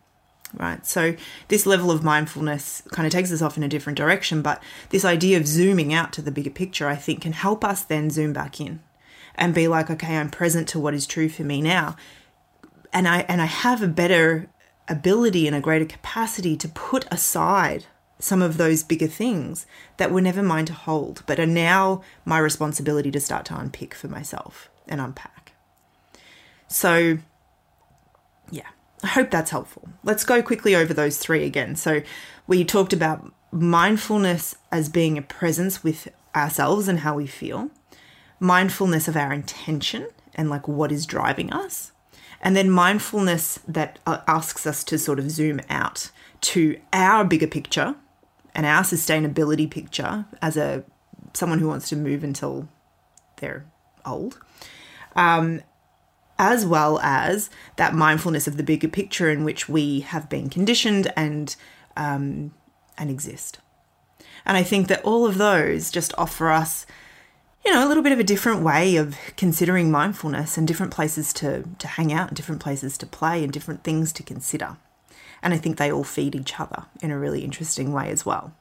Right. 0.54 0.84
So, 0.86 1.14
this 1.48 1.66
level 1.66 1.90
of 1.90 2.02
mindfulness 2.02 2.82
kind 2.90 3.06
of 3.06 3.12
takes 3.12 3.30
us 3.30 3.42
off 3.42 3.58
in 3.58 3.62
a 3.62 3.68
different 3.68 3.98
direction, 3.98 4.40
but 4.40 4.62
this 4.88 5.04
idea 5.04 5.36
of 5.36 5.46
zooming 5.46 5.92
out 5.92 6.10
to 6.14 6.22
the 6.22 6.30
bigger 6.30 6.50
picture, 6.50 6.88
I 6.88 6.96
think, 6.96 7.20
can 7.20 7.32
help 7.32 7.62
us 7.62 7.82
then 7.82 8.08
zoom 8.08 8.32
back 8.32 8.58
in 8.58 8.80
and 9.34 9.54
be 9.54 9.68
like, 9.68 9.90
okay, 9.90 10.16
I'm 10.16 10.30
present 10.30 10.66
to 10.68 10.80
what 10.80 10.94
is 10.94 11.06
true 11.06 11.28
for 11.28 11.44
me 11.44 11.60
now. 11.60 11.96
And 12.94 13.06
I 13.06 13.20
and 13.28 13.42
I 13.42 13.46
have 13.46 13.82
a 13.82 13.88
better 13.88 14.48
ability 14.88 15.46
and 15.46 15.54
a 15.54 15.60
greater 15.60 15.84
capacity 15.84 16.56
to 16.56 16.68
put 16.68 17.06
aside 17.12 17.84
some 18.18 18.42
of 18.42 18.56
those 18.56 18.82
bigger 18.82 19.06
things 19.06 19.66
that 19.98 20.10
were 20.10 20.20
never 20.20 20.42
mine 20.42 20.64
to 20.66 20.72
hold, 20.72 21.22
but 21.26 21.38
are 21.38 21.46
now 21.46 22.02
my 22.24 22.38
responsibility 22.38 23.10
to 23.10 23.20
start 23.20 23.44
to 23.44 23.58
unpick 23.58 23.94
for 23.94 24.08
myself 24.08 24.68
and 24.88 25.00
unpack. 25.00 25.52
So 26.66 27.18
I 29.02 29.08
hope 29.08 29.30
that's 29.30 29.50
helpful. 29.50 29.88
Let's 30.02 30.24
go 30.24 30.42
quickly 30.42 30.74
over 30.74 30.92
those 30.92 31.18
three 31.18 31.44
again. 31.44 31.76
So, 31.76 32.02
we 32.46 32.64
talked 32.64 32.92
about 32.92 33.32
mindfulness 33.52 34.56
as 34.72 34.88
being 34.88 35.16
a 35.16 35.22
presence 35.22 35.82
with 35.84 36.08
ourselves 36.34 36.88
and 36.88 37.00
how 37.00 37.14
we 37.14 37.26
feel, 37.26 37.70
mindfulness 38.40 39.08
of 39.08 39.16
our 39.16 39.32
intention 39.32 40.08
and 40.34 40.50
like 40.50 40.68
what 40.68 40.92
is 40.92 41.06
driving 41.06 41.52
us, 41.52 41.92
and 42.40 42.56
then 42.56 42.70
mindfulness 42.70 43.60
that 43.66 43.98
uh, 44.06 44.18
asks 44.26 44.66
us 44.66 44.84
to 44.84 44.98
sort 44.98 45.18
of 45.18 45.30
zoom 45.30 45.60
out 45.68 46.10
to 46.40 46.78
our 46.92 47.24
bigger 47.24 47.46
picture 47.46 47.96
and 48.54 48.64
our 48.66 48.82
sustainability 48.82 49.68
picture 49.70 50.24
as 50.40 50.56
a 50.56 50.84
someone 51.34 51.58
who 51.58 51.68
wants 51.68 51.88
to 51.88 51.96
move 51.96 52.24
until 52.24 52.68
they're 53.36 53.64
old. 54.06 54.38
Um, 55.14 55.62
as 56.38 56.64
well 56.64 57.00
as 57.00 57.50
that 57.76 57.94
mindfulness 57.94 58.46
of 58.46 58.56
the 58.56 58.62
bigger 58.62 58.88
picture 58.88 59.30
in 59.30 59.44
which 59.44 59.68
we 59.68 60.00
have 60.00 60.28
been 60.28 60.48
conditioned 60.48 61.12
and 61.16 61.56
um, 61.96 62.52
and 62.96 63.10
exist. 63.10 63.58
And 64.46 64.56
I 64.56 64.62
think 64.62 64.88
that 64.88 65.02
all 65.04 65.26
of 65.26 65.38
those 65.38 65.90
just 65.90 66.14
offer 66.16 66.50
us, 66.50 66.86
you 67.64 67.72
know, 67.72 67.84
a 67.84 67.88
little 67.88 68.02
bit 68.02 68.12
of 68.12 68.20
a 68.20 68.24
different 68.24 68.62
way 68.62 68.96
of 68.96 69.16
considering 69.36 69.90
mindfulness 69.90 70.56
and 70.56 70.66
different 70.66 70.92
places 70.92 71.32
to 71.34 71.64
to 71.78 71.86
hang 71.86 72.12
out, 72.12 72.28
and 72.28 72.36
different 72.36 72.62
places 72.62 72.96
to 72.98 73.06
play, 73.06 73.42
and 73.42 73.52
different 73.52 73.82
things 73.84 74.12
to 74.12 74.22
consider. 74.22 74.76
And 75.42 75.54
I 75.54 75.58
think 75.58 75.76
they 75.76 75.92
all 75.92 76.04
feed 76.04 76.34
each 76.34 76.58
other 76.58 76.86
in 77.00 77.10
a 77.10 77.18
really 77.18 77.44
interesting 77.44 77.92
way 77.92 78.10
as 78.10 78.26
well. 78.26 78.54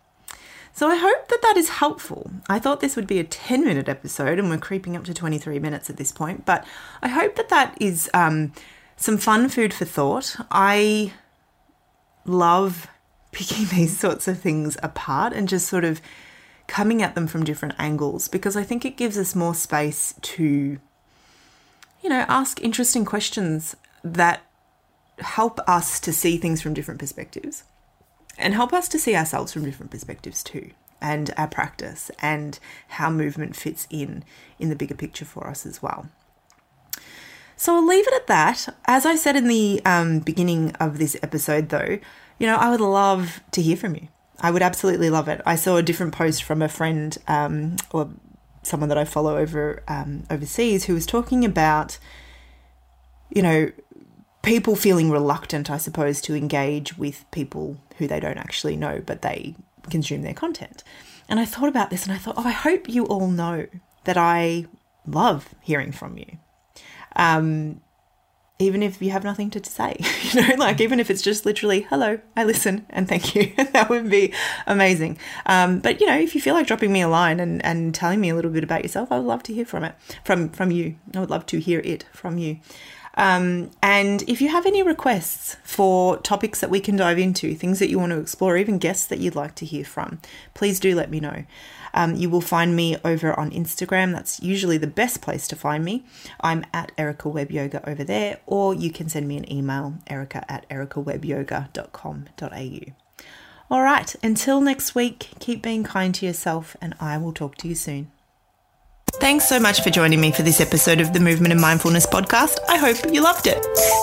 So 0.77 0.87
I 0.87 0.95
hope 0.95 1.27
that 1.29 1.41
that 1.41 1.57
is 1.57 1.69
helpful. 1.69 2.29
I 2.47 2.59
thought 2.59 2.81
this 2.81 2.95
would 2.95 3.07
be 3.07 3.17
a 3.17 3.23
10 3.23 3.65
minute 3.65 3.89
episode, 3.89 4.37
and 4.37 4.47
we're 4.47 4.59
creeping 4.59 4.95
up 4.95 5.05
to 5.05 5.13
23 5.15 5.57
minutes 5.57 5.89
at 5.89 5.97
this 5.97 6.11
point, 6.11 6.45
but 6.45 6.63
I 7.01 7.07
hope 7.07 7.35
that 7.37 7.49
that 7.49 7.75
is 7.81 8.11
um, 8.13 8.53
some 8.95 9.17
fun 9.17 9.49
food 9.49 9.73
for 9.73 9.85
thought. 9.85 10.35
I 10.51 11.13
love 12.25 12.85
picking 13.31 13.65
these 13.75 13.97
sorts 13.97 14.27
of 14.27 14.39
things 14.39 14.77
apart 14.83 15.33
and 15.33 15.49
just 15.49 15.67
sort 15.67 15.83
of 15.83 15.99
coming 16.67 17.01
at 17.01 17.15
them 17.15 17.25
from 17.25 17.43
different 17.43 17.73
angles 17.79 18.27
because 18.27 18.55
I 18.55 18.61
think 18.61 18.85
it 18.85 18.97
gives 18.97 19.17
us 19.17 19.33
more 19.33 19.55
space 19.55 20.13
to, 20.21 20.77
you 22.03 22.07
know, 22.07 22.23
ask 22.27 22.61
interesting 22.61 23.03
questions 23.03 23.75
that 24.03 24.43
help 25.17 25.59
us 25.67 25.99
to 26.01 26.13
see 26.13 26.37
things 26.37 26.61
from 26.61 26.75
different 26.75 26.99
perspectives 26.99 27.63
and 28.37 28.53
help 28.53 28.73
us 28.73 28.87
to 28.89 28.99
see 28.99 29.15
ourselves 29.15 29.53
from 29.53 29.65
different 29.65 29.91
perspectives 29.91 30.43
too 30.43 30.71
and 31.01 31.33
our 31.37 31.47
practice 31.47 32.09
and 32.19 32.59
how 32.89 33.09
movement 33.09 33.55
fits 33.55 33.87
in 33.89 34.23
in 34.59 34.69
the 34.69 34.75
bigger 34.75 34.95
picture 34.95 35.25
for 35.25 35.47
us 35.47 35.65
as 35.65 35.81
well. 35.81 36.09
So 37.55 37.75
I'll 37.75 37.85
leave 37.85 38.07
it 38.07 38.13
at 38.13 38.27
that. 38.27 38.67
As 38.85 39.05
I 39.05 39.15
said 39.15 39.35
in 39.35 39.47
the 39.47 39.81
um, 39.83 40.19
beginning 40.19 40.73
of 40.79 40.99
this 40.99 41.17
episode, 41.23 41.69
though, 41.69 41.97
you 42.37 42.45
know, 42.45 42.55
I 42.55 42.69
would 42.69 42.81
love 42.81 43.41
to 43.51 43.61
hear 43.61 43.75
from 43.75 43.95
you. 43.95 44.09
I 44.39 44.51
would 44.51 44.61
absolutely 44.61 45.09
love 45.09 45.27
it. 45.27 45.41
I 45.45 45.55
saw 45.55 45.77
a 45.77 45.83
different 45.83 46.13
post 46.13 46.43
from 46.43 46.61
a 46.61 46.69
friend 46.69 47.17
um, 47.27 47.77
or 47.91 48.11
someone 48.61 48.89
that 48.89 48.97
I 48.97 49.05
follow 49.05 49.37
over 49.37 49.81
um, 49.87 50.23
overseas 50.29 50.85
who 50.85 50.93
was 50.93 51.07
talking 51.07 51.43
about, 51.43 51.97
you 53.31 53.41
know, 53.41 53.71
people 54.47 54.75
feeling 54.75 55.11
reluctant, 55.11 55.69
I 55.69 55.77
suppose, 55.77 56.21
to 56.21 56.35
engage 56.35 56.97
with 56.97 57.29
people 57.31 57.77
who 57.97 58.07
they 58.07 58.19
don't 58.19 58.37
actually 58.37 58.77
know, 58.77 59.03
but 59.05 59.21
they 59.21 59.55
consume 59.89 60.21
their 60.21 60.33
content. 60.33 60.83
And 61.27 61.39
I 61.39 61.45
thought 61.45 61.67
about 61.67 61.89
this 61.89 62.05
and 62.05 62.13
I 62.13 62.17
thought, 62.17 62.35
oh, 62.37 62.47
I 62.47 62.51
hope 62.51 62.87
you 62.87 63.05
all 63.05 63.27
know 63.27 63.67
that 64.05 64.17
I 64.17 64.65
love 65.05 65.53
hearing 65.61 65.91
from 65.91 66.17
you. 66.17 66.37
Um, 67.15 67.81
even 68.59 68.81
if 68.81 69.01
you 69.01 69.11
have 69.11 69.23
nothing 69.23 69.49
to 69.51 69.63
say, 69.63 69.97
you 70.21 70.41
know, 70.41 70.55
like 70.55 70.79
even 70.79 70.99
if 70.99 71.11
it's 71.11 71.21
just 71.21 71.45
literally, 71.45 71.81
hello, 71.81 72.19
I 72.35 72.43
listen 72.43 72.85
and 72.89 73.07
thank 73.07 73.35
you, 73.35 73.53
that 73.57 73.89
would 73.89 74.09
be 74.09 74.33
amazing. 74.65 75.19
Um, 75.45 75.79
but 75.79 75.99
you 75.99 76.07
know, 76.07 76.17
if 76.17 76.33
you 76.33 76.41
feel 76.41 76.55
like 76.55 76.67
dropping 76.67 76.93
me 76.93 77.01
a 77.01 77.09
line 77.09 77.39
and, 77.39 77.63
and 77.65 77.93
telling 77.93 78.21
me 78.21 78.29
a 78.29 78.35
little 78.35 78.51
bit 78.51 78.63
about 78.63 78.83
yourself, 78.83 79.11
I 79.11 79.17
would 79.17 79.27
love 79.27 79.43
to 79.43 79.53
hear 79.53 79.65
from 79.65 79.83
it, 79.83 79.95
from, 80.23 80.49
from 80.49 80.71
you. 80.71 80.95
I 81.13 81.19
would 81.19 81.29
love 81.29 81.45
to 81.47 81.59
hear 81.59 81.81
it 81.81 82.05
from 82.13 82.37
you. 82.37 82.59
Um, 83.17 83.71
and 83.81 84.21
if 84.29 84.39
you 84.41 84.49
have 84.49 84.67
any 84.67 84.83
requests 84.83 85.57
for 85.63 86.17
topics 86.17 86.59
that 86.61 86.69
we 86.69 86.79
can 86.79 86.95
dive 86.95 87.17
into, 87.17 87.55
things 87.55 87.79
that 87.79 87.89
you 87.89 87.97
want 87.97 88.11
to 88.11 88.19
explore, 88.19 88.57
even 88.57 88.77
guests 88.77 89.07
that 89.07 89.17
you'd 89.19 89.33
like 89.35 89.55
to 89.55 89.65
hear 89.65 89.83
from, 89.83 90.19
please 90.53 90.79
do 90.79 90.93
let 90.95 91.09
me 91.09 91.19
know. 91.19 91.43
Um, 91.95 92.13
you 92.15 92.29
will 92.29 92.41
find 92.41 92.75
me 92.75 92.95
over 93.03 93.33
on 93.39 93.49
Instagram. 93.49 94.13
That's 94.13 94.39
usually 94.39 94.77
the 94.77 94.85
best 94.85 95.19
place 95.19 95.47
to 95.47 95.55
find 95.55 95.83
me. 95.83 96.05
I'm 96.41 96.63
at 96.71 96.91
Erica 96.95 97.27
Webb 97.27 97.49
Yoga 97.51 97.89
over 97.89 98.03
there, 98.03 98.39
or 98.45 98.75
you 98.75 98.91
can 98.91 99.09
send 99.09 99.27
me 99.27 99.37
an 99.37 99.51
email, 99.51 99.95
erica 100.05 100.45
at 100.51 100.69
ericawebbyoga.com.au. 100.69 102.93
All 103.69 103.81
right, 103.81 104.15
until 104.23 104.61
next 104.61 104.95
week, 104.95 105.31
keep 105.39 105.61
being 105.63 105.83
kind 105.83 106.15
to 106.15 106.25
yourself, 106.25 106.77
and 106.79 106.95
I 106.99 107.17
will 107.17 107.33
talk 107.33 107.57
to 107.57 107.67
you 107.67 107.75
soon. 107.75 108.09
Thanks 109.15 109.47
so 109.49 109.59
much 109.59 109.81
for 109.81 109.89
joining 109.89 110.21
me 110.21 110.31
for 110.31 110.43
this 110.43 110.61
episode 110.61 110.99
of 110.99 111.11
the 111.11 111.19
Movement 111.19 111.51
and 111.51 111.59
Mindfulness 111.61 112.05
podcast. 112.05 112.59
I 112.69 112.77
hope 112.77 112.97
you 113.11 113.21
loved 113.21 113.47
it. 113.47 113.57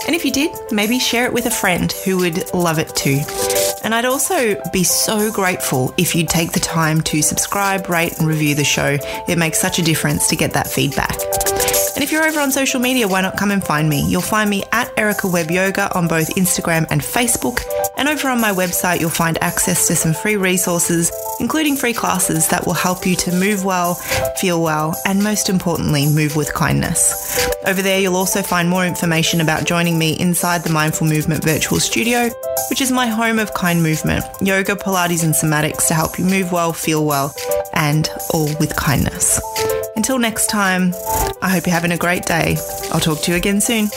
And 0.06 0.16
if 0.16 0.24
you 0.24 0.32
did, 0.32 0.50
maybe 0.72 0.98
share 0.98 1.24
it 1.24 1.32
with 1.32 1.46
a 1.46 1.50
friend 1.50 1.92
who 2.04 2.16
would 2.18 2.52
love 2.52 2.78
it 2.78 2.94
too. 2.96 3.20
And 3.84 3.94
I'd 3.94 4.06
also 4.06 4.60
be 4.72 4.82
so 4.82 5.30
grateful 5.30 5.94
if 5.98 6.14
you'd 6.14 6.28
take 6.28 6.52
the 6.52 6.60
time 6.60 7.00
to 7.02 7.22
subscribe, 7.22 7.88
rate, 7.88 8.18
and 8.18 8.26
review 8.26 8.54
the 8.54 8.64
show. 8.64 8.98
It 9.28 9.38
makes 9.38 9.60
such 9.60 9.78
a 9.78 9.82
difference 9.82 10.26
to 10.28 10.36
get 10.36 10.52
that 10.54 10.68
feedback. 10.68 11.16
And 11.94 12.02
if 12.02 12.10
you're 12.10 12.26
over 12.26 12.40
on 12.40 12.50
social 12.50 12.80
media, 12.80 13.06
why 13.06 13.20
not 13.20 13.36
come 13.36 13.52
and 13.52 13.62
find 13.62 13.88
me? 13.88 14.04
You'll 14.08 14.20
find 14.20 14.50
me 14.50 14.64
at 14.72 14.92
Erica 14.98 15.28
Webb 15.28 15.50
Yoga 15.50 15.96
on 15.96 16.08
both 16.08 16.34
Instagram 16.34 16.86
and 16.90 17.00
Facebook. 17.00 17.60
And 17.96 18.08
over 18.08 18.28
on 18.28 18.40
my 18.40 18.50
website, 18.50 18.98
you'll 18.98 19.10
find 19.10 19.38
access 19.40 19.86
to 19.86 19.94
some 19.94 20.12
free 20.12 20.36
resources, 20.36 21.12
including 21.38 21.76
free 21.76 21.92
classes 21.92 22.48
that 22.48 22.66
will 22.66 22.74
help 22.74 23.06
you 23.06 23.14
to 23.16 23.32
move 23.32 23.64
well, 23.64 23.94
feel 24.40 24.60
well, 24.60 25.00
and 25.06 25.22
most 25.22 25.48
importantly, 25.48 26.06
move 26.12 26.34
with 26.34 26.52
kindness. 26.52 27.48
Over 27.64 27.80
there, 27.80 28.00
you'll 28.00 28.16
also 28.16 28.42
find 28.42 28.68
more 28.68 28.84
information 28.84 29.40
about 29.40 29.64
joining 29.64 29.96
me 29.96 30.18
inside 30.18 30.64
the 30.64 30.72
Mindful 30.72 31.06
Movement 31.06 31.44
Virtual 31.44 31.78
Studio, 31.78 32.28
which 32.70 32.80
is 32.80 32.90
my 32.90 33.06
home 33.06 33.38
of 33.38 33.54
kind 33.54 33.80
movement, 33.80 34.24
yoga, 34.40 34.74
Pilates, 34.74 35.22
and 35.22 35.32
somatics 35.32 35.86
to 35.88 35.94
help 35.94 36.18
you 36.18 36.24
move 36.24 36.50
well, 36.50 36.72
feel 36.72 37.04
well, 37.06 37.32
and 37.72 38.08
all 38.30 38.52
with 38.58 38.74
kindness. 38.74 39.40
Until 39.96 40.18
next 40.18 40.46
time, 40.48 40.92
I 41.40 41.48
hope 41.48 41.66
you're 41.66 41.74
having 41.74 41.92
a 41.92 41.96
great 41.96 42.24
day. 42.24 42.56
I'll 42.92 43.00
talk 43.00 43.20
to 43.22 43.30
you 43.30 43.36
again 43.36 43.60
soon. 43.60 43.88